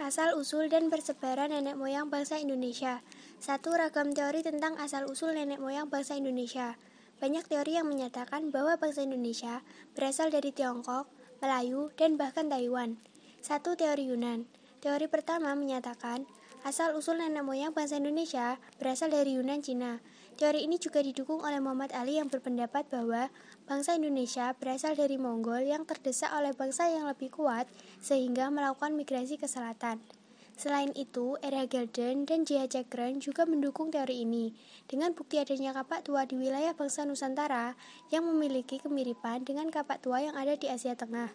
Asal-usul 0.00 0.72
dan 0.72 0.88
persebaran 0.88 1.52
nenek 1.52 1.76
moyang 1.76 2.08
bangsa 2.08 2.40
Indonesia. 2.40 3.04
Satu 3.36 3.76
ragam 3.76 4.16
teori 4.16 4.40
tentang 4.40 4.80
asal-usul 4.80 5.36
nenek 5.36 5.60
moyang 5.60 5.92
bangsa 5.92 6.16
Indonesia. 6.16 6.80
Banyak 7.20 7.52
teori 7.52 7.76
yang 7.76 7.92
menyatakan 7.92 8.48
bahwa 8.48 8.80
bangsa 8.80 9.04
Indonesia 9.04 9.60
berasal 9.92 10.32
dari 10.32 10.56
Tiongkok, 10.56 11.04
Melayu, 11.44 11.92
dan 12.00 12.16
bahkan 12.16 12.48
Taiwan. 12.48 12.96
Satu 13.44 13.76
teori 13.76 14.08
Yunan. 14.08 14.48
Teori 14.80 15.04
pertama 15.04 15.52
menyatakan 15.52 16.24
asal-usul 16.64 17.20
nenek 17.20 17.44
moyang 17.44 17.76
bangsa 17.76 18.00
Indonesia 18.00 18.56
berasal 18.80 19.12
dari 19.12 19.36
Yunan 19.36 19.60
Cina. 19.60 20.00
Teori 20.36 20.68
ini 20.68 20.76
juga 20.76 21.00
didukung 21.00 21.40
oleh 21.40 21.56
Muhammad 21.64 21.96
Ali 21.96 22.20
yang 22.20 22.28
berpendapat 22.28 22.84
bahwa 22.92 23.32
bangsa 23.64 23.96
Indonesia 23.96 24.52
berasal 24.52 24.92
dari 24.92 25.16
Mongol 25.16 25.64
yang 25.64 25.88
terdesak 25.88 26.28
oleh 26.36 26.52
bangsa 26.52 26.92
yang 26.92 27.08
lebih 27.08 27.32
kuat 27.32 27.64
sehingga 28.04 28.52
melakukan 28.52 28.92
migrasi 28.92 29.40
ke 29.40 29.48
selatan. 29.48 29.96
Selain 30.56 30.92
itu, 30.96 31.36
R.H. 31.40 31.68
Gelden 31.68 32.28
dan 32.28 32.44
J.H. 32.44 32.72
Cekren 32.72 33.20
juga 33.20 33.44
mendukung 33.44 33.92
teori 33.92 34.24
ini, 34.24 34.56
dengan 34.88 35.12
bukti 35.12 35.36
adanya 35.36 35.76
kapak 35.76 36.04
tua 36.04 36.24
di 36.24 36.36
wilayah 36.36 36.72
bangsa 36.72 37.04
Nusantara 37.04 37.76
yang 38.08 38.24
memiliki 38.24 38.80
kemiripan 38.80 39.44
dengan 39.44 39.68
kapak 39.68 40.00
tua 40.00 40.24
yang 40.24 40.32
ada 40.32 40.56
di 40.56 40.68
Asia 40.72 40.96
Tengah. 40.96 41.28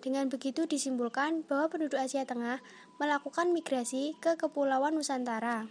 Dengan 0.00 0.28
begitu 0.32 0.64
disimpulkan 0.64 1.44
bahwa 1.44 1.68
penduduk 1.68 2.00
Asia 2.00 2.24
Tengah 2.24 2.64
melakukan 2.96 3.52
migrasi 3.52 4.16
ke 4.20 4.40
Kepulauan 4.40 4.96
Nusantara. 4.96 5.68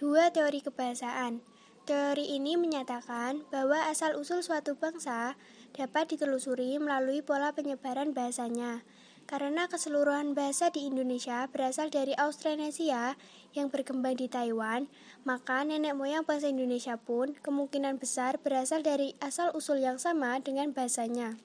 Dua 0.00 0.32
teori 0.32 0.64
kebahasaan. 0.64 1.49
Teori 1.90 2.38
ini 2.38 2.54
menyatakan 2.54 3.42
bahwa 3.50 3.90
asal-usul 3.90 4.46
suatu 4.46 4.78
bangsa 4.78 5.34
dapat 5.74 6.14
ditelusuri 6.14 6.78
melalui 6.78 7.18
pola 7.18 7.50
penyebaran 7.50 8.14
bahasanya. 8.14 8.86
Karena 9.26 9.66
keseluruhan 9.66 10.38
bahasa 10.38 10.70
di 10.70 10.86
Indonesia 10.86 11.50
berasal 11.50 11.90
dari 11.90 12.14
Austronesia 12.14 13.18
yang 13.58 13.74
berkembang 13.74 14.14
di 14.22 14.30
Taiwan, 14.30 14.86
maka 15.26 15.66
nenek 15.66 15.98
moyang 15.98 16.22
bangsa 16.22 16.54
Indonesia 16.54 16.94
pun 16.94 17.34
kemungkinan 17.42 17.98
besar 17.98 18.38
berasal 18.38 18.86
dari 18.86 19.18
asal-usul 19.18 19.82
yang 19.82 19.98
sama 19.98 20.38
dengan 20.38 20.70
bahasanya. 20.70 21.42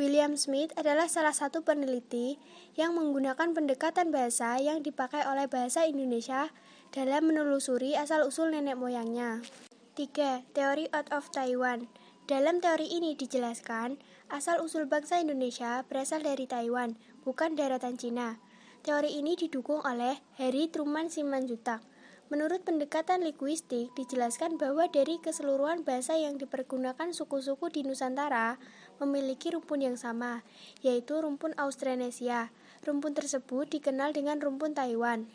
William 0.00 0.40
Smith 0.40 0.72
adalah 0.80 1.12
salah 1.12 1.36
satu 1.36 1.60
peneliti 1.60 2.40
yang 2.72 2.96
menggunakan 2.96 3.52
pendekatan 3.52 4.08
bahasa 4.08 4.56
yang 4.64 4.80
dipakai 4.80 5.28
oleh 5.28 5.44
bahasa 5.44 5.84
Indonesia 5.84 6.48
dalam 6.88 7.28
menelusuri 7.28 8.00
asal-usul 8.00 8.48
nenek 8.48 8.80
moyangnya. 8.80 9.44
3. 9.94 10.42
Teori 10.58 10.90
out 10.90 11.06
of 11.14 11.30
Taiwan 11.30 11.86
Dalam 12.26 12.58
teori 12.58 12.90
ini 12.90 13.14
dijelaskan, 13.14 14.02
asal-usul 14.26 14.90
bangsa 14.90 15.22
Indonesia 15.22 15.86
berasal 15.86 16.18
dari 16.18 16.50
Taiwan, 16.50 16.98
bukan 17.22 17.54
daratan 17.54 17.94
Cina. 17.94 18.42
Teori 18.82 19.14
ini 19.14 19.38
didukung 19.38 19.78
oleh 19.86 20.18
Harry 20.34 20.66
Truman 20.66 21.14
Simanjuntak. 21.14 21.78
Menurut 22.26 22.66
pendekatan 22.66 23.22
linguistik, 23.22 23.94
dijelaskan 23.94 24.58
bahwa 24.58 24.90
dari 24.90 25.22
keseluruhan 25.22 25.86
bahasa 25.86 26.18
yang 26.18 26.42
dipergunakan 26.42 27.14
suku-suku 27.14 27.70
di 27.70 27.86
Nusantara 27.86 28.58
memiliki 28.98 29.54
rumpun 29.54 29.78
yang 29.78 29.94
sama, 29.94 30.42
yaitu 30.82 31.22
rumpun 31.22 31.54
Austronesia. 31.54 32.50
Rumpun 32.82 33.14
tersebut 33.14 33.70
dikenal 33.70 34.10
dengan 34.10 34.42
rumpun 34.42 34.74
Taiwan. 34.74 35.30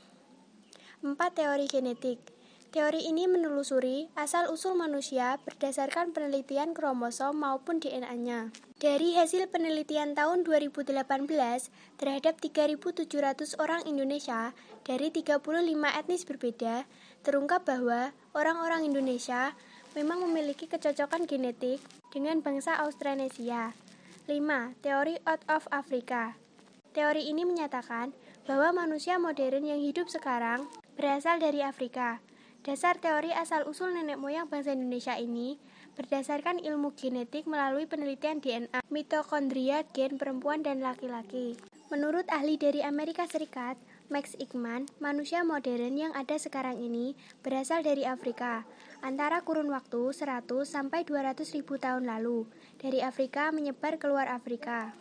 4. 0.99 1.15
Teori 1.15 1.71
genetik 1.71 2.38
Teori 2.69 3.01
ini 3.09 3.25
menelusuri 3.25 4.13
asal-usul 4.13 4.77
manusia 4.77 5.41
berdasarkan 5.41 6.13
penelitian 6.13 6.77
kromosom 6.77 7.41
maupun 7.41 7.81
DNA-nya. 7.81 8.53
Dari 8.77 9.17
hasil 9.17 9.49
penelitian 9.49 10.13
tahun 10.13 10.45
2018 10.45 10.93
terhadap 11.97 12.37
3.700 12.37 13.57
orang 13.57 13.81
Indonesia 13.89 14.53
dari 14.85 15.09
35 15.09 15.41
etnis 15.97 16.29
berbeda, 16.29 16.85
terungkap 17.25 17.65
bahwa 17.65 18.13
orang-orang 18.37 18.85
Indonesia 18.85 19.57
memang 19.97 20.21
memiliki 20.29 20.69
kecocokan 20.69 21.25
genetik 21.25 21.81
dengan 22.13 22.45
bangsa 22.45 22.77
Austronesia. 22.85 23.73
5. 24.29 24.77
Teori 24.85 25.17
out 25.25 25.41
of 25.49 25.65
Africa 25.73 26.37
Teori 26.93 27.29
ini 27.29 27.45
menyatakan 27.45 28.13
bahwa 28.45 28.85
manusia 28.85 29.17
modern 29.17 29.65
yang 29.65 29.81
hidup 29.81 30.05
sekarang 30.05 30.69
berasal 30.97 31.41
dari 31.41 31.65
Afrika. 31.65 32.28
Dasar 32.69 33.01
teori 33.01 33.33
asal-usul 33.33 33.97
nenek 33.97 34.21
moyang 34.21 34.45
bangsa 34.45 34.77
Indonesia 34.77 35.17
ini 35.17 35.57
berdasarkan 35.97 36.61
ilmu 36.61 36.93
genetik 36.93 37.49
melalui 37.49 37.89
penelitian 37.89 38.37
DNA 38.37 38.85
mitokondria 38.93 39.81
gen 39.89 40.21
perempuan 40.21 40.61
dan 40.61 40.77
laki-laki. 40.77 41.57
Menurut 41.89 42.29
ahli 42.29 42.61
dari 42.61 42.85
Amerika 42.85 43.25
Serikat, 43.25 43.73
Max 44.13 44.37
Ickman, 44.37 44.85
manusia 45.01 45.41
modern 45.41 45.97
yang 45.97 46.13
ada 46.13 46.37
sekarang 46.37 46.77
ini 46.77 47.17
berasal 47.41 47.81
dari 47.81 48.05
Afrika, 48.05 48.69
antara 49.01 49.41
kurun 49.41 49.73
waktu 49.73 50.13
100 50.13 50.45
sampai 50.61 51.01
200 51.09 51.41
ribu 51.57 51.81
tahun 51.81 52.05
lalu. 52.05 52.45
Dari 52.77 53.01
Afrika 53.01 53.49
menyebar 53.49 53.97
keluar 53.97 54.29
Afrika. 54.29 54.93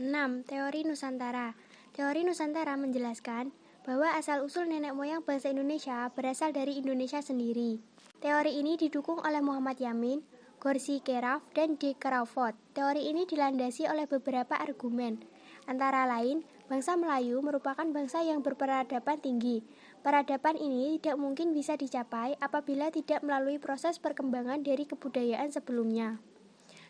6. 0.00 0.08
Teori 0.48 0.88
Nusantara 0.88 1.52
Teori 1.92 2.24
Nusantara 2.26 2.74
menjelaskan 2.74 3.52
bahwa 3.84 4.16
asal-usul 4.16 4.64
nenek 4.64 4.96
moyang 4.96 5.20
bangsa 5.20 5.52
Indonesia 5.52 6.08
berasal 6.16 6.56
dari 6.56 6.80
Indonesia 6.80 7.20
sendiri. 7.20 7.76
Teori 8.24 8.56
ini 8.56 8.80
didukung 8.80 9.20
oleh 9.20 9.44
Muhammad 9.44 9.76
Yamin, 9.76 10.24
Gorsi 10.56 11.04
Keraf, 11.04 11.44
dan 11.52 11.76
D. 11.76 11.92
Crawford. 11.92 12.56
Teori 12.72 13.12
ini 13.12 13.28
dilandasi 13.28 13.84
oleh 13.84 14.08
beberapa 14.08 14.56
argumen, 14.56 15.20
antara 15.68 16.08
lain 16.08 16.40
bangsa 16.64 16.96
Melayu 16.96 17.44
merupakan 17.44 17.84
bangsa 17.84 18.24
yang 18.24 18.40
berperadaban 18.40 19.20
tinggi. 19.20 19.60
Peradaban 20.00 20.56
ini 20.56 20.96
tidak 20.96 21.20
mungkin 21.20 21.52
bisa 21.52 21.76
dicapai 21.76 22.40
apabila 22.40 22.88
tidak 22.88 23.20
melalui 23.20 23.60
proses 23.60 24.00
perkembangan 24.00 24.64
dari 24.64 24.88
kebudayaan 24.88 25.52
sebelumnya. 25.52 26.16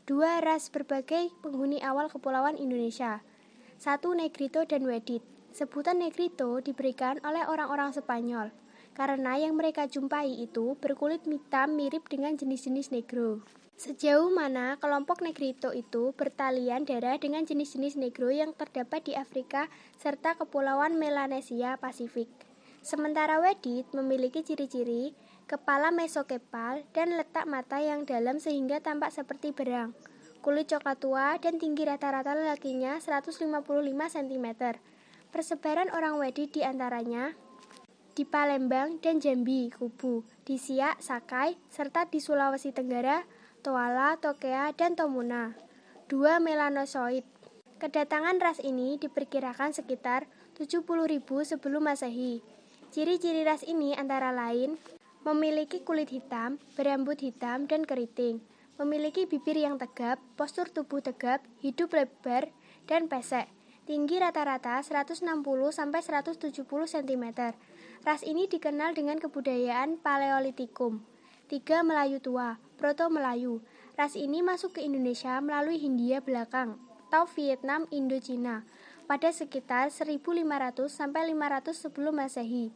Dua 0.07 0.39
ras 0.39 0.71
berbagai 0.71 1.35
penghuni 1.43 1.83
awal 1.83 2.07
kepulauan 2.07 2.55
Indonesia. 2.55 3.27
Satu 3.83 4.15
Negrito 4.15 4.63
dan 4.63 4.87
Wedit. 4.87 5.34
Sebutan 5.55 6.03
Negrito 6.03 6.59
diberikan 6.59 7.23
oleh 7.23 7.47
orang-orang 7.47 7.95
Spanyol 7.95 8.51
karena 8.91 9.39
yang 9.39 9.55
mereka 9.55 9.87
jumpai 9.87 10.27
itu 10.43 10.75
berkulit 10.83 11.23
hitam 11.23 11.79
mirip 11.79 12.11
dengan 12.11 12.35
jenis-jenis 12.35 12.91
negro. 12.91 13.39
Sejauh 13.79 14.35
mana 14.35 14.75
kelompok 14.83 15.23
Negrito 15.23 15.71
itu 15.71 16.11
bertalian 16.19 16.83
darah 16.83 17.15
dengan 17.23 17.47
jenis-jenis 17.47 17.95
negro 17.95 18.35
yang 18.35 18.51
terdapat 18.51 19.07
di 19.07 19.15
Afrika 19.15 19.71
serta 19.95 20.35
kepulauan 20.35 20.99
Melanesia 20.99 21.79
Pasifik. 21.79 22.27
Sementara 22.83 23.39
Wedit 23.39 23.87
memiliki 23.95 24.43
ciri-ciri 24.43 25.15
kepala 25.47 25.95
mesokepal 25.95 26.83
dan 26.91 27.15
letak 27.15 27.47
mata 27.47 27.79
yang 27.79 28.03
dalam 28.03 28.43
sehingga 28.43 28.83
tampak 28.83 29.15
seperti 29.15 29.55
berang. 29.55 29.95
Kulit 30.43 30.67
coklat 30.67 30.99
tua 30.99 31.39
dan 31.39 31.63
tinggi 31.63 31.87
rata-rata 31.87 32.35
lelakinya 32.35 32.99
155 32.99 33.49
cm. 34.19 34.47
Persebaran 35.35 35.91
orang 35.91 36.23
Wedi 36.23 36.47
di 36.47 36.63
antaranya 36.63 37.35
di 38.15 38.23
Palembang 38.23 39.03
dan 39.03 39.19
Jambi, 39.19 39.67
Kubu, 39.67 40.23
di 40.47 40.55
Siak, 40.63 41.03
Sakai, 41.03 41.59
serta 41.67 42.07
di 42.07 42.23
Sulawesi 42.23 42.71
Tenggara, 42.71 43.27
Toala, 43.59 44.15
Tokea, 44.15 44.71
dan 44.79 44.95
Tomuna. 44.95 45.51
Dua 46.07 46.39
melanosoid. 46.39 47.27
Kedatangan 47.83 48.39
ras 48.39 48.63
ini 48.63 48.95
diperkirakan 49.03 49.75
sekitar 49.75 50.31
70.000 50.55 50.87
sebelum 51.27 51.83
Masehi. 51.83 52.39
Ciri-ciri 52.95 53.43
ras 53.43 53.67
ini 53.67 53.91
antara 53.99 54.31
lain 54.31 54.79
memiliki 55.27 55.83
kulit 55.83 56.15
hitam, 56.15 56.63
berambut 56.79 57.19
hitam, 57.19 57.67
dan 57.67 57.83
keriting, 57.83 58.39
memiliki 58.79 59.27
bibir 59.27 59.59
yang 59.59 59.83
tegap, 59.83 60.23
postur 60.39 60.71
tubuh 60.71 61.03
tegap, 61.03 61.43
hidup 61.59 61.91
lebar, 61.91 62.55
dan 62.87 63.11
pesek. 63.11 63.51
Tinggi 63.85 64.17
rata-rata 64.17 64.81
160 64.81 65.21
sampai 65.69 66.01
170 66.01 66.65
cm. 66.65 67.25
Ras 68.01 68.25
ini 68.25 68.49
dikenal 68.49 68.97
dengan 68.97 69.21
kebudayaan 69.21 70.01
Paleolitikum. 70.01 71.05
Tiga 71.53 71.85
Melayu 71.85 72.17
tua, 72.17 72.57
Proto 72.81 73.13
Melayu. 73.13 73.61
Ras 73.93 74.17
ini 74.17 74.41
masuk 74.41 74.81
ke 74.81 74.81
Indonesia 74.81 75.37
melalui 75.45 75.77
Hindia 75.77 76.25
belakang 76.25 76.81
atau 77.13 77.29
Vietnam 77.37 77.85
Indochina 77.93 78.65
pada 79.05 79.29
sekitar 79.29 79.93
1500 79.93 80.89
sampai 80.89 81.37
500 81.37 81.77
sebelum 81.77 82.17
Masehi. 82.25 82.73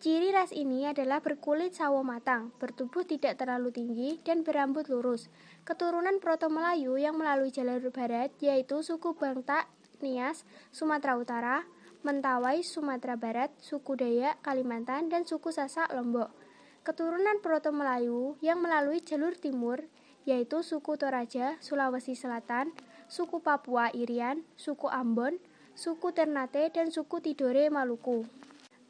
Ciri 0.00 0.34
ras 0.34 0.50
ini 0.50 0.90
adalah 0.90 1.22
berkulit 1.22 1.76
sawo 1.76 2.02
matang, 2.02 2.50
bertubuh 2.58 3.06
tidak 3.06 3.36
terlalu 3.38 3.68
tinggi, 3.68 4.16
dan 4.24 4.42
berambut 4.42 4.88
lurus. 4.90 5.30
Keturunan 5.62 6.18
Proto 6.18 6.50
Melayu 6.50 6.98
yang 6.98 7.14
melalui 7.14 7.54
jalur 7.54 7.78
barat 7.94 8.34
yaitu 8.42 8.80
suku 8.82 9.14
Bangta 9.14 9.70
Nias, 10.00 10.48
Sumatera 10.72 11.16
Utara, 11.16 11.56
Mentawai, 12.00 12.64
Sumatera 12.64 13.20
Barat, 13.20 13.52
suku 13.60 13.92
Dayak, 13.92 14.40
Kalimantan, 14.40 15.12
dan 15.12 15.28
suku 15.28 15.52
Sasak, 15.52 15.92
Lombok. 15.92 16.32
Keturunan 16.80 17.44
Proto 17.44 17.76
Melayu 17.76 18.40
yang 18.40 18.64
melalui 18.64 19.04
jalur 19.04 19.36
timur, 19.36 19.84
yaitu 20.24 20.64
suku 20.64 20.96
Toraja, 20.96 21.60
Sulawesi 21.60 22.16
Selatan, 22.16 22.72
suku 23.04 23.44
Papua 23.44 23.92
Irian, 23.92 24.48
suku 24.56 24.88
Ambon, 24.88 25.36
suku 25.76 26.16
Ternate, 26.16 26.72
dan 26.72 26.88
suku 26.88 27.20
Tidore 27.20 27.68
Maluku. 27.68 28.24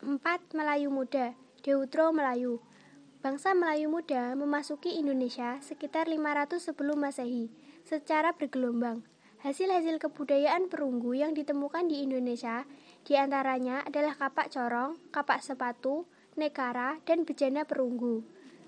4. 0.06 0.22
Melayu 0.54 0.94
Muda, 0.94 1.34
Deutro 1.66 2.14
Melayu. 2.14 2.62
Bangsa 3.20 3.52
Melayu 3.52 3.92
Muda 3.92 4.32
memasuki 4.32 4.96
Indonesia 4.96 5.60
sekitar 5.60 6.08
500 6.08 6.56
sebelum 6.56 7.04
Masehi 7.04 7.52
secara 7.84 8.32
bergelombang. 8.32 9.09
Hasil-hasil 9.40 9.96
kebudayaan 10.04 10.68
perunggu 10.68 11.16
yang 11.16 11.32
ditemukan 11.32 11.88
di 11.88 12.04
Indonesia 12.04 12.68
di 13.08 13.16
antaranya 13.16 13.80
adalah 13.88 14.12
kapak 14.12 14.52
corong, 14.52 15.00
kapak 15.08 15.40
sepatu, 15.40 16.04
nekara, 16.36 17.00
dan 17.08 17.24
bejana 17.24 17.64
perunggu. 17.64 18.20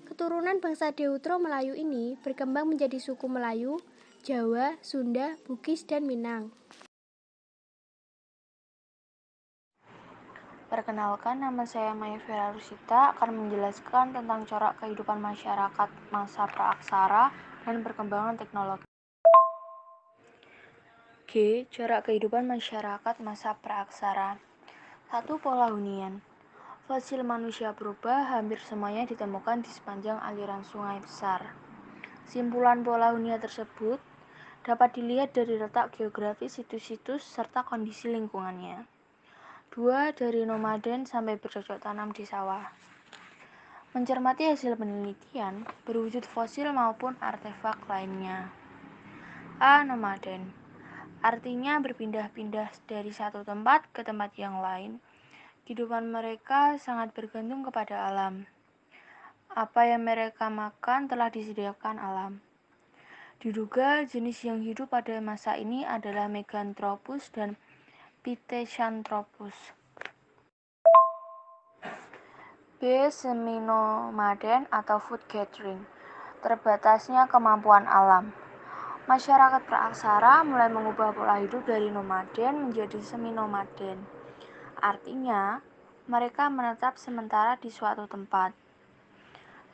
Keturunan 0.09 0.57
bangsa 0.57 0.89
Deutro 0.89 1.37
Melayu 1.37 1.77
ini 1.77 2.17
berkembang 2.25 2.73
menjadi 2.73 2.97
suku 2.97 3.29
Melayu, 3.29 3.77
Jawa, 4.25 4.73
Sunda, 4.81 5.37
Bugis, 5.45 5.85
dan 5.85 6.09
Minang. 6.09 6.49
Perkenalkan, 10.73 11.37
nama 11.37 11.69
saya 11.69 11.93
Maya 11.93 12.17
Vera 12.25 12.49
Rusita 12.49 13.13
akan 13.13 13.45
menjelaskan 13.45 14.17
tentang 14.17 14.41
corak 14.49 14.81
kehidupan 14.81 15.21
masyarakat 15.21 15.89
masa 16.09 16.49
praaksara 16.49 17.29
dan 17.61 17.85
perkembangan 17.85 18.41
teknologi. 18.41 18.92
G. 21.33 21.65
Corak 21.73 22.05
kehidupan 22.05 22.45
masyarakat 22.45 23.17
masa 23.25 23.57
praaksara 23.57 24.37
1. 25.09 25.25
Pola 25.41 25.65
hunian 25.73 26.21
Fosil 26.85 27.25
manusia 27.25 27.73
purba 27.73 28.21
hampir 28.29 28.61
semuanya 28.61 29.09
ditemukan 29.09 29.65
di 29.65 29.69
sepanjang 29.73 30.21
aliran 30.21 30.61
sungai 30.61 31.01
besar. 31.01 31.57
Simpulan 32.29 32.85
pola 32.85 33.17
hunian 33.17 33.41
tersebut 33.41 33.97
dapat 34.61 34.93
dilihat 34.93 35.33
dari 35.33 35.57
letak 35.57 35.97
geografis 35.97 36.61
situs-situs 36.61 37.25
serta 37.25 37.65
kondisi 37.65 38.13
lingkungannya. 38.13 38.85
2. 39.73 40.13
Dari 40.13 40.45
nomaden 40.45 41.09
sampai 41.09 41.41
bercocok 41.41 41.81
tanam 41.81 42.13
di 42.13 42.29
sawah. 42.29 42.69
Mencermati 43.97 44.53
hasil 44.53 44.77
penelitian, 44.77 45.65
berwujud 45.81 46.29
fosil 46.29 46.69
maupun 46.69 47.17
artefak 47.17 47.81
lainnya. 47.89 48.53
A. 49.57 49.81
Nomaden 49.81 50.61
Artinya 51.23 51.79
berpindah-pindah 51.79 52.83
dari 52.83 53.07
satu 53.15 53.47
tempat 53.47 53.87
ke 53.95 54.03
tempat 54.03 54.35
yang 54.35 54.59
lain. 54.59 54.99
Kehidupan 55.63 56.11
mereka 56.11 56.75
sangat 56.75 57.15
bergantung 57.15 57.63
kepada 57.63 58.11
alam. 58.11 58.43
Apa 59.47 59.87
yang 59.87 60.03
mereka 60.03 60.51
makan 60.51 61.07
telah 61.07 61.31
disediakan 61.31 61.95
alam. 61.95 62.43
Diduga 63.39 64.03
jenis 64.03 64.43
yang 64.43 64.59
hidup 64.67 64.91
pada 64.91 65.23
masa 65.23 65.55
ini 65.55 65.87
adalah 65.87 66.27
Meganthropus 66.27 67.31
dan 67.31 67.55
Pithecanthropus. 68.19 69.55
B. 72.83 73.07
Seminomaden 73.07 74.67
atau 74.67 74.99
food 74.99 75.23
gathering. 75.31 75.87
Terbatasnya 76.43 77.31
kemampuan 77.31 77.87
alam. 77.87 78.42
Masyarakat 79.03 79.67
praaksara 79.67 80.47
mulai 80.47 80.71
mengubah 80.71 81.11
pola 81.11 81.35
hidup 81.43 81.67
dari 81.67 81.91
nomaden 81.91 82.71
menjadi 82.71 83.03
semi-nomaden. 83.03 83.99
Artinya, 84.79 85.59
mereka 86.07 86.47
menetap 86.47 86.95
sementara 86.95 87.59
di 87.59 87.67
suatu 87.67 88.07
tempat. 88.07 88.55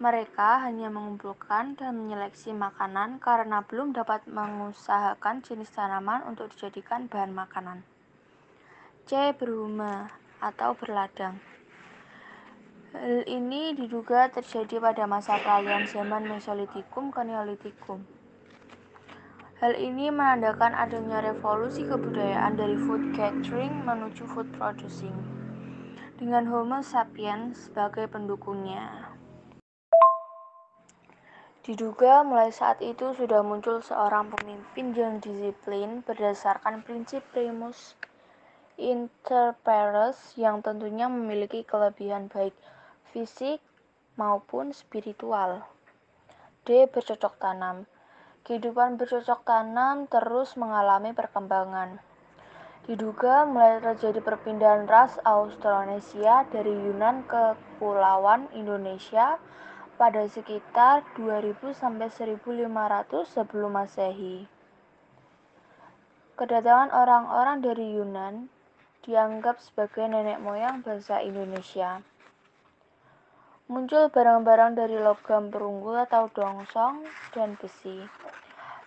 Mereka 0.02 0.65
hanya 0.65 0.89
mengumpulkan 0.89 1.78
dan 1.78 1.94
menyeleksi 2.02 2.58
makanan 2.58 3.22
karena 3.22 3.62
belum 3.62 3.94
dapat 3.94 4.26
mengusahakan 4.26 5.46
jenis 5.46 5.78
tanaman 5.78 6.26
untuk 6.26 6.50
dijadikan 6.50 7.06
bahan 7.06 7.30
makanan. 7.30 7.86
C. 9.06 9.38
Berhuma 9.38 10.10
atau 10.42 10.74
berladang. 10.74 11.38
Hal 12.98 13.30
ini 13.30 13.78
diduga 13.78 14.26
terjadi 14.34 14.82
pada 14.82 15.06
masa 15.06 15.38
peralihan 15.38 15.86
zaman 15.86 16.26
Mesolitikum 16.26 17.13
ke 17.13 17.22
Neolitikum. 17.22 18.18
Hal 19.60 19.76
ini 19.76 20.08
menandakan 20.08 20.72
adanya 20.72 21.19
revolusi 21.19 21.84
kebudayaan 21.84 22.56
dari 22.56 22.80
food 22.80 23.12
gathering 23.12 23.84
menuju 23.84 24.24
food 24.32 24.48
producing, 24.56 25.12
dengan 26.15 26.48
Homo 26.48 26.80
sapiens 26.80 27.67
sebagai 27.67 28.08
pendukungnya. 28.08 29.12
Diduga 31.60 32.24
mulai 32.24 32.56
saat 32.56 32.80
itu 32.80 33.12
sudah 33.12 33.43
muncul 33.43 33.84
seorang 33.84 34.32
pemimpin 34.32 34.95
yang 34.95 35.19
disiplin 35.19 36.08
berdasarkan 36.08 36.80
prinsip 36.80 37.19
primus 37.36 38.00
inter 38.80 39.60
pares 39.60 40.39
yang 40.39 40.63
tentunya 40.63 41.12
memiliki 41.12 41.67
kelebihan 41.67 42.32
baik 42.32 42.56
fisik 43.12 43.60
maupun 44.15 44.72
spiritual. 44.72 45.67
D. 46.63 46.88
Bercocok 46.88 47.36
tanam 47.43 47.84
kehidupan 48.50 48.98
bercocok 48.98 49.46
tanam 49.46 50.10
terus 50.10 50.58
mengalami 50.58 51.14
perkembangan. 51.14 52.02
Diduga 52.90 53.46
mulai 53.46 53.78
terjadi 53.78 54.18
perpindahan 54.26 54.90
ras 54.90 55.22
Austronesia 55.22 56.50
dari 56.50 56.74
Yunan 56.74 57.22
ke 57.30 57.54
Kepulauan 57.54 58.50
Indonesia 58.58 59.38
pada 60.02 60.26
sekitar 60.26 61.06
2000 61.14 61.78
sampai 61.78 62.10
1500 62.10 63.30
sebelum 63.30 63.78
Masehi. 63.78 64.50
Kedatangan 66.34 66.90
orang-orang 66.90 67.62
dari 67.62 68.02
Yunan 68.02 68.50
dianggap 69.06 69.62
sebagai 69.62 70.10
nenek 70.10 70.42
moyang 70.42 70.82
bangsa 70.82 71.22
Indonesia. 71.22 72.02
Muncul 73.69 74.10
barang-barang 74.10 74.82
dari 74.82 74.97
logam 74.97 75.53
perunggu 75.53 75.93
atau 76.01 76.25
dongsong 76.25 77.05
dan 77.38 77.53
besi. 77.53 78.01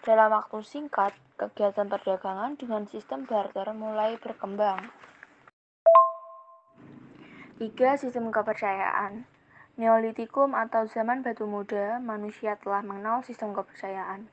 Dalam 0.02 0.34
waktu 0.34 0.58
singkat, 0.66 1.14
kegiatan 1.38 1.86
perdagangan 1.86 2.58
dengan 2.58 2.82
sistem 2.90 3.22
barter 3.22 3.70
mulai 3.78 4.18
berkembang. 4.18 4.90
3. 7.62 7.78
Sistem 7.94 8.34
kepercayaan 8.34 9.22
Neolitikum 9.78 10.50
atau 10.58 10.90
zaman 10.90 11.22
batu 11.22 11.46
muda, 11.46 12.02
manusia 12.02 12.58
telah 12.58 12.82
mengenal 12.82 13.22
sistem 13.22 13.54
kepercayaan. 13.54 14.26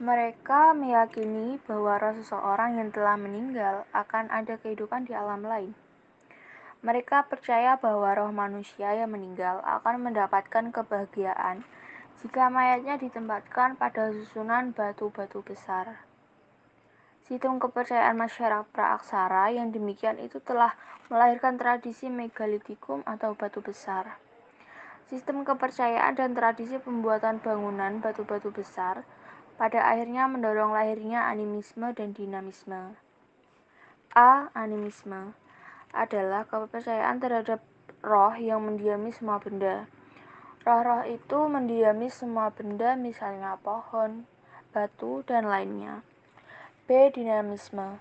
Mereka 0.00 0.72
meyakini 0.80 1.60
bahwa 1.68 2.00
roh 2.00 2.16
seseorang 2.16 2.80
yang 2.80 2.88
telah 2.88 3.20
meninggal 3.20 3.84
akan 3.92 4.32
ada 4.32 4.56
kehidupan 4.56 5.04
di 5.04 5.12
alam 5.12 5.44
lain. 5.44 5.76
Mereka 6.78 7.26
percaya 7.26 7.74
bahwa 7.74 8.14
roh 8.14 8.30
manusia 8.30 8.94
yang 8.94 9.10
meninggal 9.10 9.58
akan 9.66 9.98
mendapatkan 9.98 10.70
kebahagiaan 10.70 11.66
jika 12.22 12.46
mayatnya 12.46 12.94
ditempatkan 12.94 13.74
pada 13.74 14.14
susunan 14.14 14.70
batu-batu 14.70 15.42
besar. 15.42 16.06
Sistem 17.26 17.58
kepercayaan 17.58 18.14
masyarakat 18.14 18.70
praaksara 18.70 19.50
yang 19.50 19.74
demikian 19.74 20.22
itu 20.22 20.38
telah 20.38 20.78
melahirkan 21.10 21.58
tradisi 21.58 22.06
megalitikum 22.06 23.02
atau 23.04 23.34
batu 23.34 23.58
besar. 23.58 24.14
Sistem 25.10 25.42
kepercayaan 25.42 26.14
dan 26.14 26.30
tradisi 26.30 26.78
pembuatan 26.78 27.42
bangunan 27.42 27.98
batu-batu 27.98 28.54
besar 28.54 29.02
pada 29.58 29.82
akhirnya 29.82 30.30
mendorong 30.30 30.78
lahirnya 30.78 31.26
animisme 31.26 31.90
dan 31.90 32.14
dinamisme. 32.14 32.94
A. 34.14 34.46
Animisme 34.54 35.34
adalah 35.92 36.44
kepercayaan 36.48 37.20
terhadap 37.20 37.60
roh 38.04 38.34
yang 38.36 38.64
mendiami 38.64 39.10
semua 39.10 39.40
benda. 39.40 39.88
Roh-roh 40.62 41.06
itu 41.08 41.38
mendiami 41.48 42.12
semua 42.12 42.52
benda 42.52 42.92
misalnya 42.98 43.56
pohon, 43.62 44.28
batu, 44.74 45.24
dan 45.24 45.48
lainnya. 45.48 46.04
B. 46.84 47.08
Dinamisme 47.12 48.00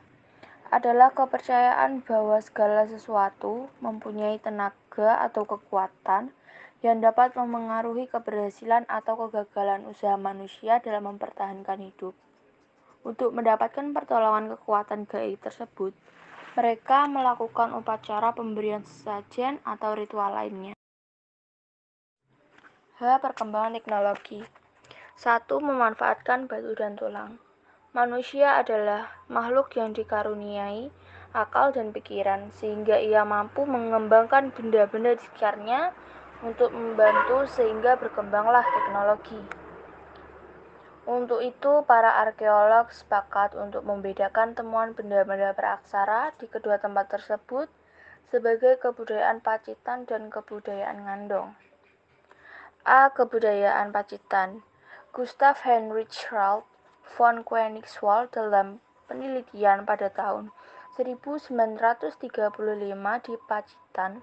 adalah 0.67 1.15
kepercayaan 1.15 2.03
bahwa 2.03 2.43
segala 2.43 2.83
sesuatu 2.91 3.71
mempunyai 3.79 4.35
tenaga 4.43 5.23
atau 5.23 5.47
kekuatan 5.47 6.35
yang 6.83 6.99
dapat 6.99 7.33
memengaruhi 7.33 8.05
keberhasilan 8.11 8.83
atau 8.91 9.15
kegagalan 9.27 9.87
usaha 9.87 10.19
manusia 10.19 10.83
dalam 10.83 11.15
mempertahankan 11.15 11.79
hidup. 11.81 12.13
Untuk 13.07 13.31
mendapatkan 13.31 13.95
pertolongan 13.95 14.51
kekuatan 14.59 15.07
gaib 15.07 15.39
tersebut, 15.39 15.95
mereka 16.57 17.05
melakukan 17.05 17.69
upacara 17.77 18.33
pemberian 18.33 18.81
sesajen 18.81 19.61
atau 19.61 19.93
ritual 19.93 20.33
lainnya. 20.33 20.73
H. 22.97 23.21
Perkembangan 23.21 23.77
teknologi 23.77 24.41
1. 25.21 25.45
Memanfaatkan 25.61 26.49
batu 26.49 26.73
dan 26.73 26.97
tulang 26.97 27.37
Manusia 27.93 28.57
adalah 28.57 29.05
makhluk 29.29 29.69
yang 29.77 29.93
dikaruniai 29.93 30.89
akal 31.37 31.69
dan 31.69 31.93
pikiran, 31.93 32.49
sehingga 32.49 32.97
ia 32.97 33.21
mampu 33.21 33.61
mengembangkan 33.69 34.49
benda-benda 34.49 35.13
di 35.13 35.21
sekitarnya 35.21 35.93
untuk 36.41 36.73
membantu 36.73 37.45
sehingga 37.45 38.01
berkembanglah 38.01 38.65
teknologi. 38.65 39.66
Untuk 41.07 41.39
itu, 41.39 41.87
para 41.87 42.19
arkeolog 42.19 42.91
sepakat 42.91 43.55
untuk 43.55 43.87
membedakan 43.87 44.51
temuan 44.51 44.91
benda-benda 44.91 45.55
praksara 45.55 46.35
di 46.35 46.51
kedua 46.51 46.83
tempat 46.83 47.07
tersebut 47.15 47.71
sebagai 48.27 48.75
kebudayaan 48.83 49.39
Pacitan 49.39 50.03
dan 50.03 50.27
kebudayaan 50.27 51.07
Ngandong. 51.07 51.55
A. 52.83 53.07
Kebudayaan 53.15 53.95
Pacitan 53.95 54.67
Gustav 55.15 55.63
Heinrich 55.63 56.27
Ralph 56.27 56.67
von 57.15 57.47
Koenigswald 57.47 58.35
dalam 58.35 58.83
penelitian 59.07 59.87
pada 59.87 60.11
tahun 60.11 60.51
1935 60.99 62.19
di 63.23 63.33
Pacitan, 63.47 64.19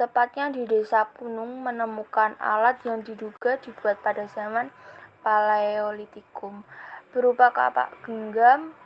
tepatnya 0.00 0.48
di 0.48 0.64
desa 0.64 1.04
Punung 1.04 1.60
menemukan 1.60 2.32
alat 2.40 2.80
yang 2.88 3.04
diduga 3.04 3.60
dibuat 3.60 4.00
pada 4.00 4.24
zaman 4.32 4.72
Paleolitikum, 5.24 6.60
berupa 7.08 7.48
kapak 7.48 8.04
genggam 8.04 8.76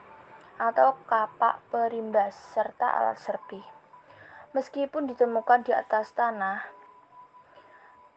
atau 0.54 0.94
kapak 1.10 1.58
perimbas, 1.66 2.30
serta 2.54 2.86
alat 2.86 3.18
serpi. 3.18 3.58
Meskipun 4.54 5.10
ditemukan 5.10 5.66
di 5.66 5.74
atas 5.74 6.14
tanah, 6.14 6.62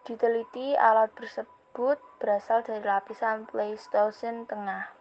diteliti 0.05 0.77
alat 0.77 1.09
tersebut 1.17 1.97
berasal 2.21 2.61
dari 2.61 2.85
lapisan 2.85 3.49
Pleistocene 3.49 4.45
tengah. 4.45 4.93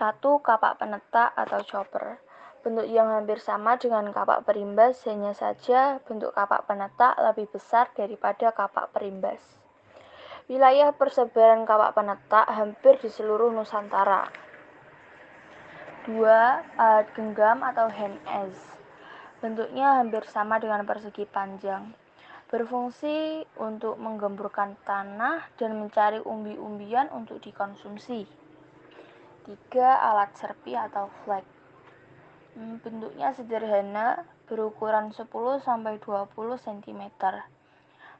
Satu 0.00 0.40
kapak 0.40 0.80
penetak 0.80 1.36
atau 1.36 1.60
chopper. 1.60 2.24
Bentuk 2.64 2.88
yang 2.88 3.12
hampir 3.12 3.36
sama 3.36 3.76
dengan 3.76 4.08
kapak 4.16 4.48
perimbas, 4.48 5.04
hanya 5.04 5.36
saja 5.36 6.00
bentuk 6.08 6.32
kapak 6.32 6.64
penetak 6.64 7.20
lebih 7.20 7.52
besar 7.52 7.92
daripada 7.92 8.48
kapak 8.48 8.96
perimbas. 8.96 9.59
Wilayah 10.50 10.90
persebaran 10.90 11.62
kapak 11.62 11.94
penetak 11.94 12.42
hampir 12.50 12.98
di 12.98 13.06
seluruh 13.06 13.54
Nusantara. 13.54 14.26
Dua, 16.02 16.58
Alat 16.74 17.06
genggam 17.14 17.62
atau 17.62 17.86
hand. 17.86 18.18
Bentuknya 19.38 20.02
hampir 20.02 20.26
sama 20.26 20.58
dengan 20.58 20.82
persegi 20.82 21.22
panjang. 21.22 21.94
Berfungsi 22.50 23.46
untuk 23.62 23.94
menggemburkan 24.02 24.74
tanah 24.82 25.54
dan 25.54 25.78
mencari 25.78 26.18
umbi-umbian 26.18 27.14
untuk 27.14 27.38
dikonsumsi. 27.38 28.26
Tiga 29.46 30.02
alat 30.02 30.34
serpi 30.34 30.74
atau 30.74 31.14
flag. 31.22 31.46
Hmm, 32.58 32.82
bentuknya 32.82 33.30
sederhana, 33.30 34.26
berukuran 34.50 35.14
10-20 35.14 36.02
cm. 36.58 37.02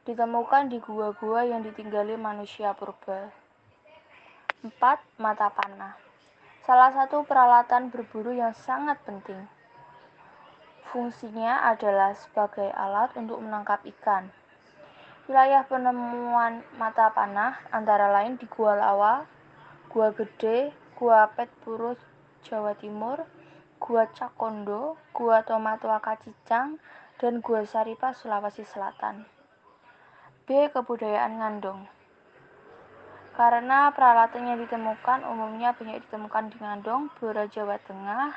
Ditemukan 0.00 0.72
di 0.72 0.80
gua-gua 0.80 1.44
yang 1.44 1.60
ditinggali 1.60 2.16
manusia 2.16 2.72
purba. 2.72 3.28
4. 4.64 4.72
Mata 5.20 5.52
panah. 5.52 5.92
Salah 6.64 6.88
satu 6.88 7.20
peralatan 7.28 7.92
berburu 7.92 8.32
yang 8.32 8.56
sangat 8.56 8.96
penting. 9.04 9.44
Fungsinya 10.88 11.68
adalah 11.68 12.16
sebagai 12.16 12.72
alat 12.72 13.12
untuk 13.12 13.44
menangkap 13.44 13.84
ikan. 13.92 14.32
Wilayah 15.28 15.68
penemuan 15.68 16.64
mata 16.80 17.12
panah 17.12 17.60
antara 17.68 18.08
lain 18.08 18.40
di 18.40 18.48
Gua 18.48 18.80
Lawa, 18.80 19.28
Gua 19.92 20.16
Gede, 20.16 20.72
Gua 20.96 21.28
Petpuro 21.28 21.92
Jawa 22.48 22.72
Timur, 22.72 23.28
Gua 23.76 24.08
Cakondo, 24.16 24.96
Gua 25.12 25.44
Tomatua 25.44 26.00
Kacicang, 26.00 26.80
dan 27.20 27.44
Gua 27.44 27.68
Saripa 27.68 28.16
Sulawesi 28.16 28.64
Selatan. 28.64 29.39
B. 30.50 30.66
Kebudayaan 30.66 31.38
Ngandong 31.38 31.86
Karena 33.38 33.86
peralatan 33.94 34.50
yang 34.50 34.58
ditemukan 34.58 35.22
umumnya 35.22 35.70
banyak 35.78 36.02
ditemukan 36.02 36.50
di 36.50 36.58
Ngandong, 36.58 37.06
Blora 37.14 37.46
Jawa 37.46 37.78
Tengah, 37.78 38.34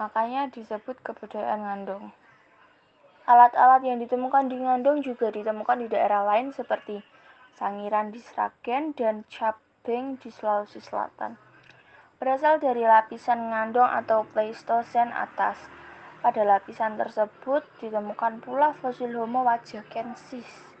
makanya 0.00 0.48
disebut 0.48 1.04
kebudayaan 1.04 1.68
Ngandong. 1.68 2.16
Alat-alat 3.28 3.84
yang 3.84 4.00
ditemukan 4.00 4.48
di 4.48 4.56
Ngandong 4.56 5.04
juga 5.04 5.28
ditemukan 5.28 5.84
di 5.84 5.92
daerah 5.92 6.24
lain 6.24 6.48
seperti 6.48 7.04
Sangiran 7.60 8.08
di 8.08 8.16
Sragen 8.16 8.96
dan 8.96 9.28
Cabeng 9.28 10.16
di 10.16 10.32
Sulawesi 10.32 10.80
Selatan 10.80 11.36
berasal 12.16 12.56
dari 12.56 12.88
lapisan 12.88 13.52
ngandong 13.52 14.00
atau 14.00 14.24
Pleistocene 14.32 15.12
atas. 15.12 15.60
Pada 16.24 16.40
lapisan 16.40 16.96
tersebut 16.96 17.68
ditemukan 17.84 18.40
pula 18.40 18.72
fosil 18.80 19.12
Homo 19.12 19.44
wajakensis. 19.44 20.71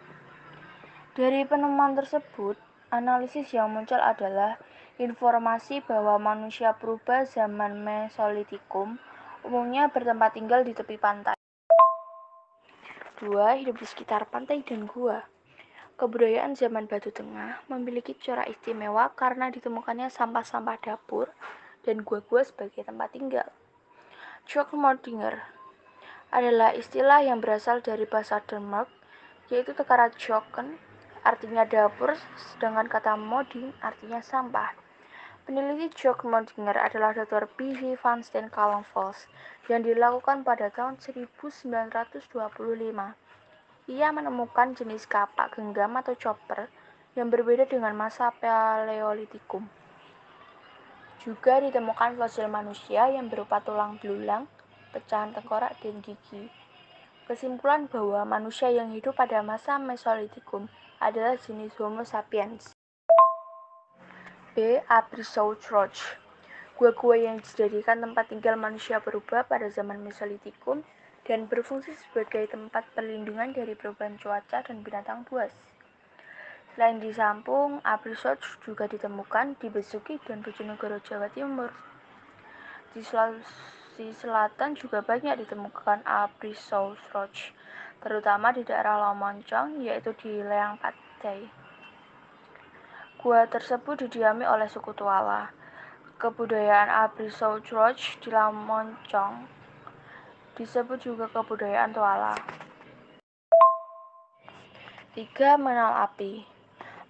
Dari 1.12 1.44
penemuan 1.44 1.92
tersebut, 1.92 2.56
analisis 2.88 3.52
yang 3.52 3.68
muncul 3.68 4.00
adalah 4.00 4.56
informasi 4.96 5.84
bahwa 5.84 6.16
manusia 6.16 6.72
purba 6.72 7.28
zaman 7.28 7.84
Mesolitikum 7.84 8.96
umumnya 9.44 9.92
bertempat 9.92 10.40
tinggal 10.40 10.64
di 10.64 10.72
tepi 10.72 10.96
pantai. 10.96 11.36
Dua, 13.20 13.60
hidup 13.60 13.76
di 13.76 13.84
sekitar 13.84 14.24
pantai 14.32 14.64
dan 14.64 14.88
gua. 14.88 15.20
Kebudayaan 16.00 16.56
zaman 16.56 16.88
Batu 16.88 17.12
Tengah 17.12 17.60
memiliki 17.68 18.16
corak 18.16 18.48
istimewa 18.48 19.12
karena 19.12 19.52
ditemukannya 19.52 20.08
sampah-sampah 20.08 20.80
dapur 20.80 21.28
dan 21.84 22.00
gua-gua 22.08 22.40
sebagai 22.40 22.88
tempat 22.88 23.12
tinggal. 23.12 23.52
Jokmordinger 24.48 25.44
adalah 26.32 26.72
istilah 26.72 27.20
yang 27.20 27.44
berasal 27.44 27.84
dari 27.84 28.08
bahasa 28.08 28.40
Denmark, 28.48 28.88
yaitu 29.52 29.76
tekara 29.76 30.08
joken, 30.16 30.80
artinya 31.22 31.62
dapur, 31.66 32.14
sedangkan 32.36 32.90
kata 32.90 33.14
moding 33.14 33.70
artinya 33.82 34.18
sampah. 34.22 34.74
Peneliti 35.42 35.90
Jokmordinger 35.98 36.78
adalah 36.78 37.10
Dr. 37.10 37.50
P.V. 37.58 37.98
van 37.98 38.22
Steen 38.22 38.46
Kallenfels 38.46 39.26
yang 39.66 39.82
dilakukan 39.82 40.46
pada 40.46 40.70
tahun 40.70 41.02
1925. 41.02 42.30
Ia 43.90 44.08
menemukan 44.14 44.78
jenis 44.78 45.10
kapak 45.10 45.58
genggam 45.58 45.98
atau 45.98 46.14
chopper 46.14 46.70
yang 47.18 47.26
berbeda 47.26 47.66
dengan 47.66 47.90
masa 47.98 48.30
Paleolitikum. 48.38 49.66
Juga 51.26 51.58
ditemukan 51.58 52.14
fosil 52.18 52.46
manusia 52.46 53.10
yang 53.10 53.26
berupa 53.26 53.58
tulang 53.62 53.98
belulang, 53.98 54.46
pecahan 54.94 55.34
tengkorak, 55.34 55.74
dan 55.82 55.98
gigi. 56.06 56.61
Kesimpulan 57.22 57.86
bahwa 57.86 58.26
manusia 58.26 58.66
yang 58.74 58.90
hidup 58.90 59.14
pada 59.14 59.46
masa 59.46 59.78
Mesolitikum 59.78 60.66
adalah 60.98 61.38
jenis 61.38 61.70
Homo 61.78 62.02
sapiens. 62.02 62.74
B. 64.58 64.82
Abrissouch 64.90 65.70
Gua-gua 66.74 67.14
yang 67.14 67.38
dijadikan 67.38 68.02
tempat 68.02 68.26
tinggal 68.26 68.58
manusia 68.58 68.98
berubah 68.98 69.46
pada 69.46 69.70
zaman 69.70 70.02
Mesolitikum 70.02 70.82
dan 71.22 71.46
berfungsi 71.46 71.94
sebagai 71.94 72.50
tempat 72.50 72.90
perlindungan 72.90 73.54
dari 73.54 73.78
perubahan 73.78 74.18
cuaca 74.18 74.66
dan 74.66 74.82
binatang 74.82 75.22
buas. 75.22 75.54
Selain 76.74 76.98
di 76.98 77.14
Sampung, 77.14 77.78
Abrisot 77.86 78.42
juga 78.66 78.90
ditemukan 78.90 79.62
di 79.62 79.70
Besuki 79.70 80.18
dan 80.26 80.42
Bojonegoro, 80.42 80.98
Jawa 81.06 81.30
Timur. 81.30 81.70
Di 82.90 83.06
Sulawesi 83.06 83.81
Selatan 83.92 84.72
juga 84.72 85.04
banyak 85.04 85.44
ditemukan 85.44 86.00
Abrisot 86.08 86.96
terutama 88.00 88.48
di 88.48 88.64
daerah 88.64 88.96
Lamoncong, 88.96 89.84
yaitu 89.84 90.16
di 90.16 90.40
Leang 90.40 90.80
Patai. 90.80 91.44
Gua 93.20 93.44
tersebut 93.44 94.08
didiami 94.08 94.48
oleh 94.48 94.64
suku 94.64 94.96
Tuala. 94.96 95.52
Kebudayaan 96.16 96.88
Abrisot 96.88 97.62
di 98.24 98.28
Lamoncong 98.32 99.44
disebut 100.56 100.98
juga 101.04 101.28
kebudayaan 101.28 101.92
Tuala. 101.92 102.32
3. 105.12 105.60
Mengenal 105.60 106.08
api 106.08 106.48